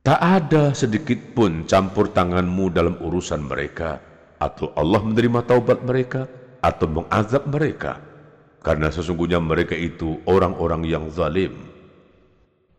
Tak 0.00 0.16
ada 0.16 0.72
sedikit 0.72 1.36
pun 1.36 1.68
campur 1.68 2.08
tanganmu 2.14 2.72
dalam 2.72 2.96
urusan 3.04 3.44
mereka, 3.44 4.00
atau 4.40 4.72
Allah 4.72 5.04
menerima 5.04 5.44
taubat 5.44 5.84
mereka, 5.84 6.24
atau 6.64 6.86
mengazab 6.88 7.48
mereka, 7.48 8.00
karena 8.60 8.92
sesungguhnya 8.92 9.40
mereka 9.40 9.72
itu 9.74 10.20
orang-orang 10.28 10.84
yang 10.84 11.08
zalim. 11.12 11.70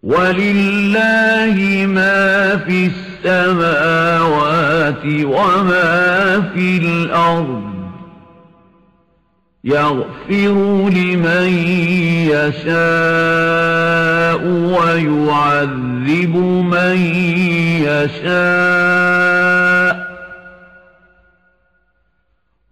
ولله 0.01 1.85
ما 1.85 2.57
في 2.65 2.89
السماوات 3.21 5.05
وما 5.05 6.41
في 6.57 6.77
الأرض 6.77 7.71
يغفر 9.63 10.89
لمن 10.89 11.47
يشاء 12.33 12.81
ويعذب 14.73 16.35
من 16.65 16.97
يشاء 17.85 19.64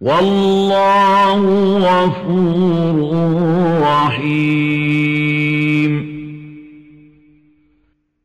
والله 0.04 1.42
غفور 1.84 2.96
رحيم 3.84 5.92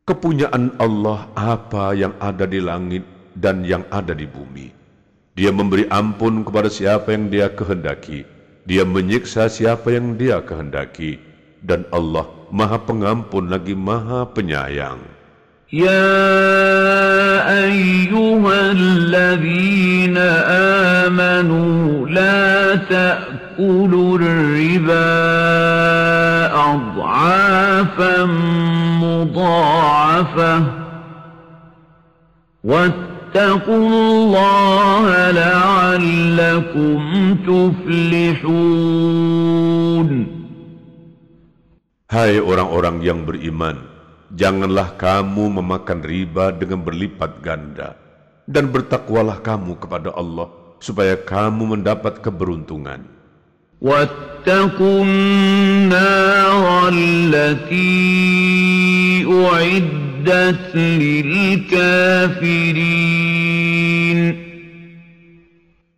Kepunyaan 0.05 0.77
Allah 0.77 1.25
apa 1.33 1.97
yang 1.97 2.13
ada 2.21 2.45
di 2.45 2.61
langit 2.61 3.01
dan 3.33 3.65
yang 3.65 3.81
ada 3.89 4.13
di 4.13 4.29
bumi. 4.29 4.69
Dia 5.33 5.49
memberi 5.49 5.89
ampun 5.89 6.45
kepada 6.45 6.69
siapa 6.69 7.09
yang 7.09 7.33
dia 7.33 7.49
kehendaki. 7.49 8.21
Dia 8.69 8.85
menyiksa 8.85 9.49
siapa 9.49 9.97
yang 9.97 10.13
dia 10.13 10.45
kehendaki. 10.45 11.17
Dan 11.65 11.89
Allah 11.89 12.29
maha 12.53 12.77
pengampun 12.85 13.49
lagi 13.49 13.73
maha 13.73 14.29
penyayang. 14.29 15.08
يا 15.72 17.62
أيها 17.64 18.70
الذين 18.70 20.16
آمنوا 21.06 22.08
لا 22.08 22.74
تأكلوا 22.76 24.18
الربا 24.18 25.10
أضعافا 26.74 28.24
مضاعفة 29.02 30.62
واتقوا 32.64 33.88
الله 33.88 35.30
لعلكم 35.30 36.98
تفلحون 37.46 38.80
Hai 42.10 42.42
orang-orang 42.42 43.06
yang 43.06 43.22
beriman, 43.22 43.89
janganlah 44.39 44.97
kamu 44.97 45.61
memakan 45.61 45.99
riba 46.01 46.51
dengan 46.55 46.81
berlipat 46.81 47.41
ganda. 47.43 47.95
Dan 48.45 48.69
bertakwalah 48.69 49.41
kamu 49.41 49.81
kepada 49.81 50.13
Allah, 50.13 50.49
supaya 50.77 51.17
kamu 51.17 51.77
mendapat 51.77 52.21
keberuntungan. 52.21 53.15
واتقوا 53.81 55.03
النار 55.03 56.89
التي 56.93 58.05
أعدت 59.27 60.75
للكافرين 60.75 62.25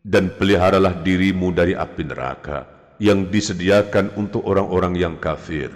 Dan 0.07 0.31
peliharalah 0.39 1.03
dirimu 1.03 1.51
dari 1.51 1.75
api 1.75 2.07
neraka 2.07 2.63
yang 2.95 3.27
disediakan 3.27 4.15
untuk 4.15 4.47
orang-orang 4.47 4.95
yang 4.95 5.19
kafir. 5.19 5.67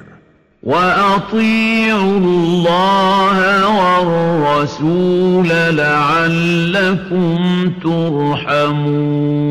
وأطيعوا 0.66 2.18
الله 2.18 3.38
والرسول 3.78 5.48
لعلكم 5.78 7.34
ترحمون 7.82 9.46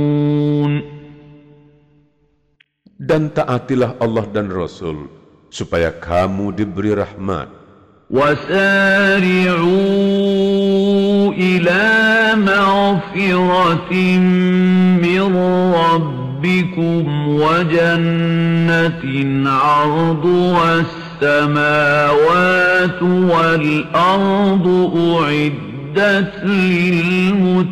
Dan 3.05 3.29
taatilah 3.29 4.01
Allah 4.01 4.25
dan 4.33 4.49
Rasul, 4.49 5.05
supaya 5.53 5.93
kamu 5.93 6.57
diberi 6.57 6.91
rahmat. 6.97 7.47
وسارعوا 8.09 9.73
إلى 11.33 11.83
مغفرة 12.37 13.93
من 15.01 15.35
ربكم 15.73 17.03
وجنة 17.27 19.03
عرضها 19.49 21.04
السماوات 21.20 23.02
والأرض 23.02 24.66
أعدت 24.96 26.32
للمتقين 26.48 27.66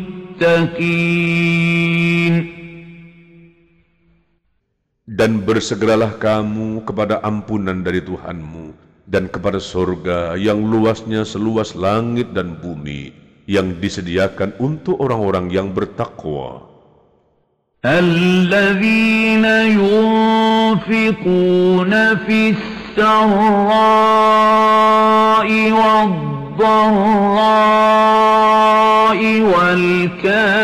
Dan 5.09 5.43
bersegeralah 5.43 6.15
kamu 6.15 6.87
kepada 6.87 7.19
ampunan 7.25 7.83
dari 7.83 7.99
Tuhanmu 7.99 8.71
dan 9.09 9.27
kepada 9.27 9.59
surga 9.59 10.39
yang 10.39 10.63
luasnya 10.63 11.27
seluas 11.27 11.75
langit 11.75 12.31
dan 12.31 12.55
bumi 12.55 13.11
yang 13.49 13.75
disediakan 13.83 14.55
untuk 14.63 15.01
orang-orang 15.01 15.51
yang 15.51 15.75
bertakwa. 15.75 16.69
الذين 17.79 19.45
ينفقون 20.75 21.93
في 22.27 22.53
السراء 22.98 24.54
والضراء 25.72 27.00
والكاظمين 30.22 30.60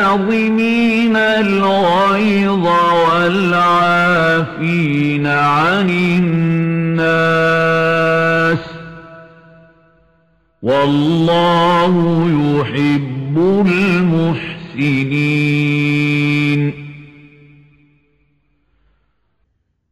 الغيظ 1.17 2.67
والعافين 3.09 4.47
عن 5.27 5.91
الناس 5.91 7.11
والله 10.63 11.95
يحب 12.61 13.37
المحسنين 13.67 15.21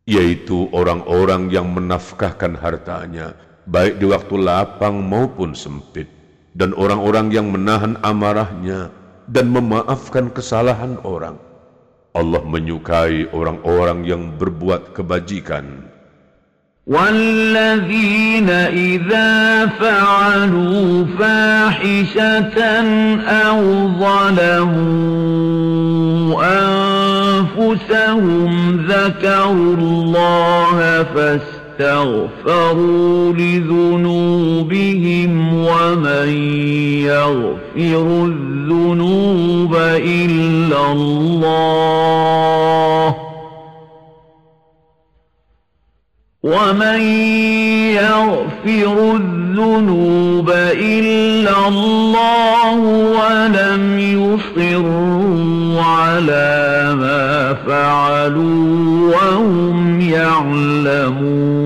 yaitu 0.08 0.68
orang-orang 0.76 1.48
yang 1.48 1.72
menafkahkan 1.72 2.60
hartanya, 2.60 3.36
baik 3.68 4.04
di 4.04 4.06
waktu 4.12 4.36
lapang 4.36 5.00
maupun 5.00 5.56
sempit, 5.56 6.12
dan 6.54 6.76
orang-orang 6.76 7.32
yang 7.32 7.48
menahan 7.48 7.96
amarahnya 8.04 8.92
dan 9.32 9.48
memaafkan 9.48 10.28
kesalahan 10.30 11.00
orang. 11.08 11.40
Allah 12.14 12.44
menyukai 12.46 13.32
orang-orang 13.34 14.06
yang 14.06 14.38
berbuat 14.38 14.94
kebajikan. 14.94 15.94
والذين 16.84 18.50
إذا 18.76 19.32
فعلوا 19.80 21.06
فاحشة 21.20 22.60
أو 23.24 23.60
ظلموا 24.04 25.64
أنفسهم 27.59 28.87
ذكروا 28.87 29.75
الله 29.75 31.03
فاستغفروا 31.79 32.53
لذنوبهم 33.33 35.31
ومن 35.55 36.29
يغفر 37.03 38.25
الذنوب 38.25 39.77
إلا 39.97 40.93
الله 40.93 41.59
ومن 46.43 47.01
يغفر 47.95 49.17
الذنوب 49.17 50.51
إلا 50.51 51.69
الله 51.69 52.79
ولم 53.19 53.99
يصروا 53.99 55.28
على 55.80 56.52
ما 56.98 57.54
فعلوا 57.66 58.68
وهم 59.14 60.02
يعلمون 60.02 61.64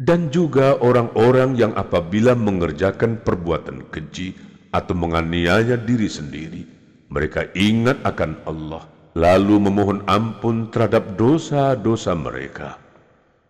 Dan 0.00 0.32
juga 0.32 0.80
orang-orang 0.80 1.60
yang 1.60 1.76
apabila 1.76 2.32
mengerjakan 2.32 3.20
perbuatan 3.20 3.84
keji 3.92 4.32
atau 4.72 4.96
menganiaya 4.96 5.76
diri 5.76 6.08
sendiri, 6.08 6.64
mereka 7.12 7.46
ingat 7.52 8.00
akan 8.08 8.40
Allah, 8.48 8.88
lalu 9.12 9.60
memohon 9.60 10.00
ampun 10.08 10.72
terhadap 10.72 11.20
dosa-dosa 11.20 12.16
mereka. 12.16 12.80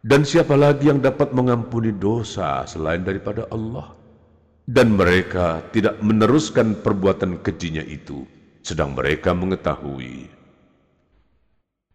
Dan 0.02 0.26
siapa 0.26 0.58
lagi 0.58 0.90
yang 0.90 0.98
dapat 0.98 1.30
mengampuni 1.30 1.94
dosa 1.94 2.66
selain 2.66 3.06
daripada 3.06 3.46
Allah? 3.54 3.94
Dan 4.65 4.97
mereka 4.97 5.61
tidak 5.69 6.01
meneruskan 6.01 6.81
perbuatan 6.81 7.37
kejinya 7.45 7.85
itu, 7.85 8.25
sedang 8.65 8.97
mereka 8.97 9.37
mengetahui. 9.37 10.25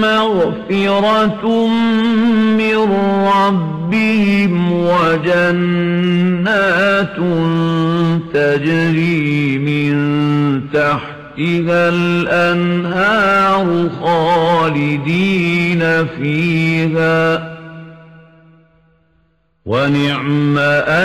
maghfiratum 0.03 1.71
mir 2.59 2.83
rabbihim 3.23 4.83
wa 4.83 5.15
jannatun 5.23 6.51
tajri 8.35 9.55
min 9.63 9.95
tahtiha 10.75 11.16
تحتها 11.36 11.88
الأنهار 11.88 13.66
خالدين 14.00 15.82
فيها 16.06 17.20
ونعم 19.64 20.58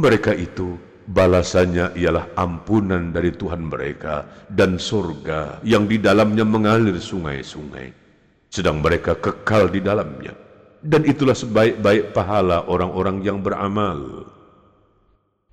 Mereka 0.00 0.32
itu 0.32 0.80
balasannya 1.12 1.92
ialah 1.92 2.32
ampunan 2.32 3.12
dari 3.12 3.36
Tuhan 3.36 3.68
mereka 3.68 4.24
dan 4.48 4.80
surga 4.80 5.60
yang 5.60 5.84
di 5.84 6.00
dalamnya 6.00 6.40
mengalir 6.40 6.96
sungai-sungai. 6.96 7.92
Sedang 8.48 8.80
mereka 8.80 9.12
kekal 9.20 9.68
di 9.68 9.84
dalamnya. 9.84 10.43
dan 10.85 11.01
itulah 11.09 11.33
sebaik-baik 11.33 12.13
pahala 12.13 12.69
orang-orang 12.69 13.25
yang 13.25 13.41
beramal. 13.41 14.29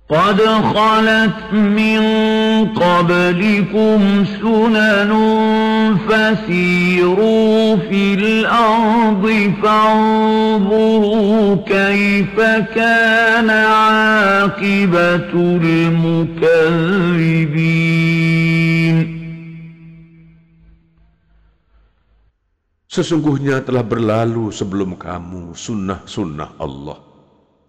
قد 0.09 0.41
خلت 0.45 1.53
من 1.53 2.01
قبلكم 2.75 4.25
سنن 4.41 5.11
فسيروا 6.09 7.75
في 7.75 8.13
الأرض 8.13 9.53
فانظروا 9.63 11.55
كيف 11.55 12.35
كان 12.75 13.49
عاقبة 13.49 15.31
المكذبين 15.63 17.23
Sesungguhnya 22.93 23.65
telah 23.65 23.81
berlalu 23.81 24.53
sebelum 24.53 24.93
kamu 24.93 25.57
sunnah-sunnah 25.57 26.61
Allah. 26.61 27.01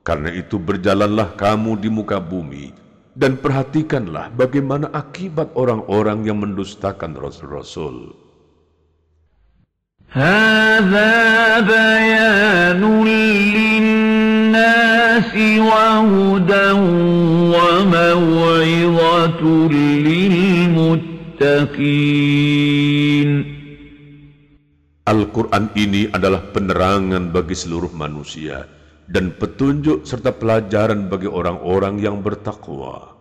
Karena 0.05 0.29
itu 0.29 0.61
berjalanlah 0.61 1.33
kamu 1.33 1.81
di 1.81 1.89
muka 1.89 2.21
bumi 2.21 2.77
dan 3.17 3.41
perhatikanlah 3.41 4.29
bagaimana 4.37 4.93
akibat 4.93 5.49
orang-orang 5.57 6.29
yang 6.29 6.45
mendustakan 6.45 7.17
Rasul-Rasul. 7.17 8.13
Al-Quran 25.14 25.74
ini 25.74 26.06
adalah 26.14 26.54
penerangan 26.54 27.34
bagi 27.34 27.58
seluruh 27.58 27.90
manusia 27.98 28.70
dan 29.10 29.34
petunjuk 29.34 30.06
serta 30.06 30.30
pelajaran 30.38 31.10
bagi 31.10 31.26
orang-orang 31.26 31.98
yang 31.98 32.22
bertakwa. 32.22 33.20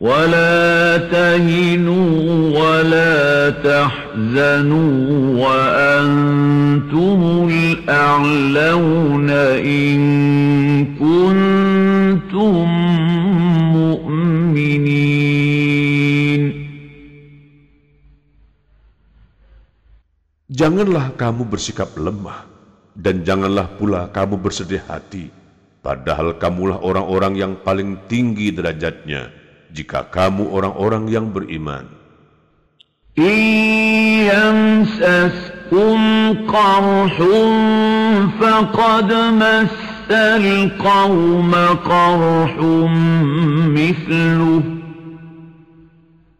ولا 0.00 0.96
تهنوا 0.96 2.10
ولا 2.58 3.50
تحزنوا 3.50 4.92
وأنتم 5.38 7.20
الأعلون 7.50 9.30
إن 9.30 10.00
كنتم 10.98 12.87
Janganlah 20.58 21.16
kamu 21.16 21.48
bersikap 21.48 21.96
lemah 21.96 22.44
dan 22.92 23.24
janganlah 23.24 23.74
pula 23.80 24.12
kamu 24.12 24.38
bersedih 24.38 24.84
hati, 24.86 25.32
padahal 25.80 26.36
kamulah 26.36 26.78
orang-orang 26.84 27.34
yang 27.34 27.52
paling 27.64 27.96
tinggi 28.06 28.52
derajatnya 28.54 29.32
jika 29.74 30.06
kamu 30.12 30.52
orang-orang 30.52 31.08
yang 31.08 31.32
beriman. 31.32 32.04
إن 33.14 33.38
يمسسكم 34.26 35.98
قرح 36.50 37.14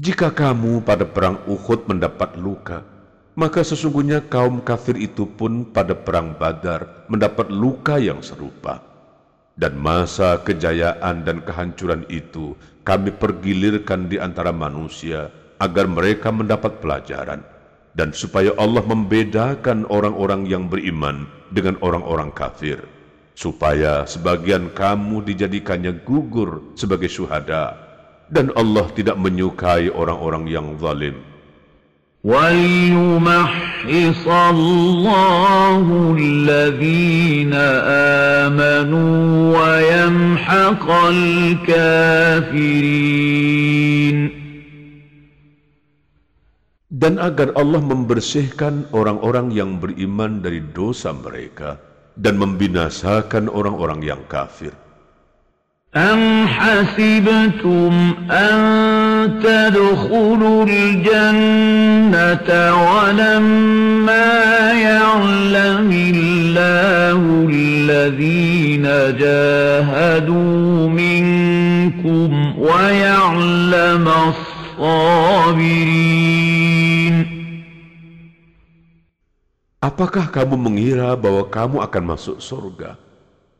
Jika 0.00 0.32
kamu 0.32 0.80
pada 0.80 1.04
perang 1.04 1.44
Uhud 1.44 1.84
mendapat 1.84 2.32
luka, 2.40 2.80
maka 3.36 3.60
sesungguhnya 3.60 4.24
kaum 4.32 4.64
kafir 4.64 4.96
itu 4.96 5.28
pun 5.28 5.68
pada 5.68 5.92
perang 5.92 6.32
Badar 6.40 7.04
mendapat 7.12 7.52
luka 7.52 8.00
yang 8.00 8.24
serupa. 8.24 8.80
Dan 9.60 9.76
masa 9.76 10.40
kejayaan 10.40 11.28
dan 11.28 11.44
kehancuran 11.44 12.08
itu 12.08 12.56
kami 12.80 13.12
pergilirkan 13.12 14.08
di 14.08 14.16
antara 14.16 14.56
manusia 14.56 15.28
agar 15.60 15.84
mereka 15.84 16.32
mendapat 16.32 16.80
pelajaran 16.80 17.44
dan 17.92 18.16
supaya 18.16 18.56
Allah 18.56 18.80
membedakan 18.80 19.84
orang-orang 19.92 20.48
yang 20.48 20.64
beriman 20.64 21.28
dengan 21.52 21.76
orang-orang 21.84 22.32
kafir 22.32 22.80
supaya 23.36 24.08
sebagian 24.08 24.72
kamu 24.72 25.28
dijadikannya 25.28 26.00
gugur 26.08 26.72
sebagai 26.72 27.12
syuhada 27.12 27.79
dan 28.29 28.49
Allah 28.57 28.89
tidak 28.97 29.17
menyukai 29.21 29.89
orang-orang 29.93 30.49
yang 30.49 30.77
zalim 30.81 31.15
وليمحص 32.25 33.85
الله 34.25 35.85
الذين 36.17 37.53
آمنوا 38.49 39.13
ويمحق 39.53 40.85
الكافرين 41.69 42.57
dan 46.95 47.21
agar 47.21 47.53
Allah 47.53 47.83
membersihkan 47.85 48.89
orang-orang 48.89 49.53
yang 49.53 49.77
beriman 49.77 50.41
dari 50.41 50.65
dosa 50.73 51.13
mereka 51.13 51.77
dan 52.17 52.41
membinasakan 52.41 53.53
orang-orang 53.53 54.01
yang 54.01 54.25
kafir 54.25 54.73
أم 55.96 56.46
حسبتم 56.46 58.14
أن 58.30 58.58
تدخلوا 59.42 60.66
الجنة 60.68 62.50
ولما 62.86 64.72
يعلم 64.72 65.90
الله 66.14 67.48
الذين 67.50 68.82
جاهدوا 69.18 70.88
منكم 70.88 72.54
ويعلم 72.58 74.06
الصابرين 74.78 75.90
Apakah 79.80 80.28
kamu 80.30 80.60
mengira 80.60 81.16
bahwa 81.18 81.48
kamu 81.50 81.80
akan 81.82 82.14
masuk 82.14 82.36
surga? 82.38 83.09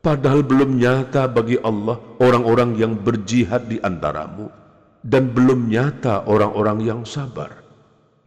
Padahal 0.06 0.46
belum 0.46 0.78
nyata 0.78 1.26
bagi 1.26 1.58
Allah 1.58 1.98
orang-orang 2.22 2.78
yang 2.78 2.94
berjihad 2.94 3.66
di 3.66 3.82
antaramu 3.82 4.46
dan 5.02 5.34
belum 5.34 5.66
nyata 5.66 6.30
orang-orang 6.30 6.78
yang 6.82 7.02
sabar. 7.02 7.66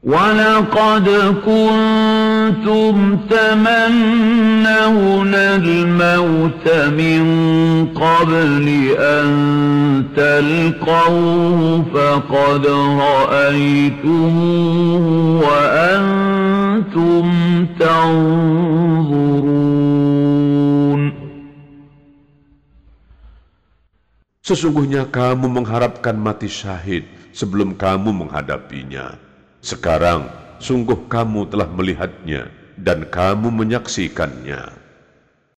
وَلَقَدْ 0.04 1.10
كُنْتُمْ 1.44 3.18
تَمَنَّوْنَ 3.30 5.34
الْمَوْتَ 5.36 6.66
مِنْ 6.96 7.22
قَبْلِ 7.92 8.68
أَنْ 8.96 9.28
تَلْقَوْهُ 10.16 11.84
فَقَدْ 11.94 12.66
رَأَيْتُمُوهُ 13.08 15.04
وَأَنْتُمْ 15.44 17.26
تَنْظُرُونَ 17.80 19.50
Sesungguhnya 24.45 25.09
kamu 25.09 25.49
mengharapkan 25.49 26.13
mati 26.21 26.53
syahid 26.53 27.09
sebelum 27.33 27.73
kamu 27.81 28.13
menghadapinya. 28.13 29.17
Sekarang, 29.65 30.29
sungguh 30.61 31.09
kamu 31.09 31.49
telah 31.49 31.65
melihatnya 31.65 32.53
dan 32.77 33.09
kamu 33.09 33.49
menyaksikannya. 33.49 34.84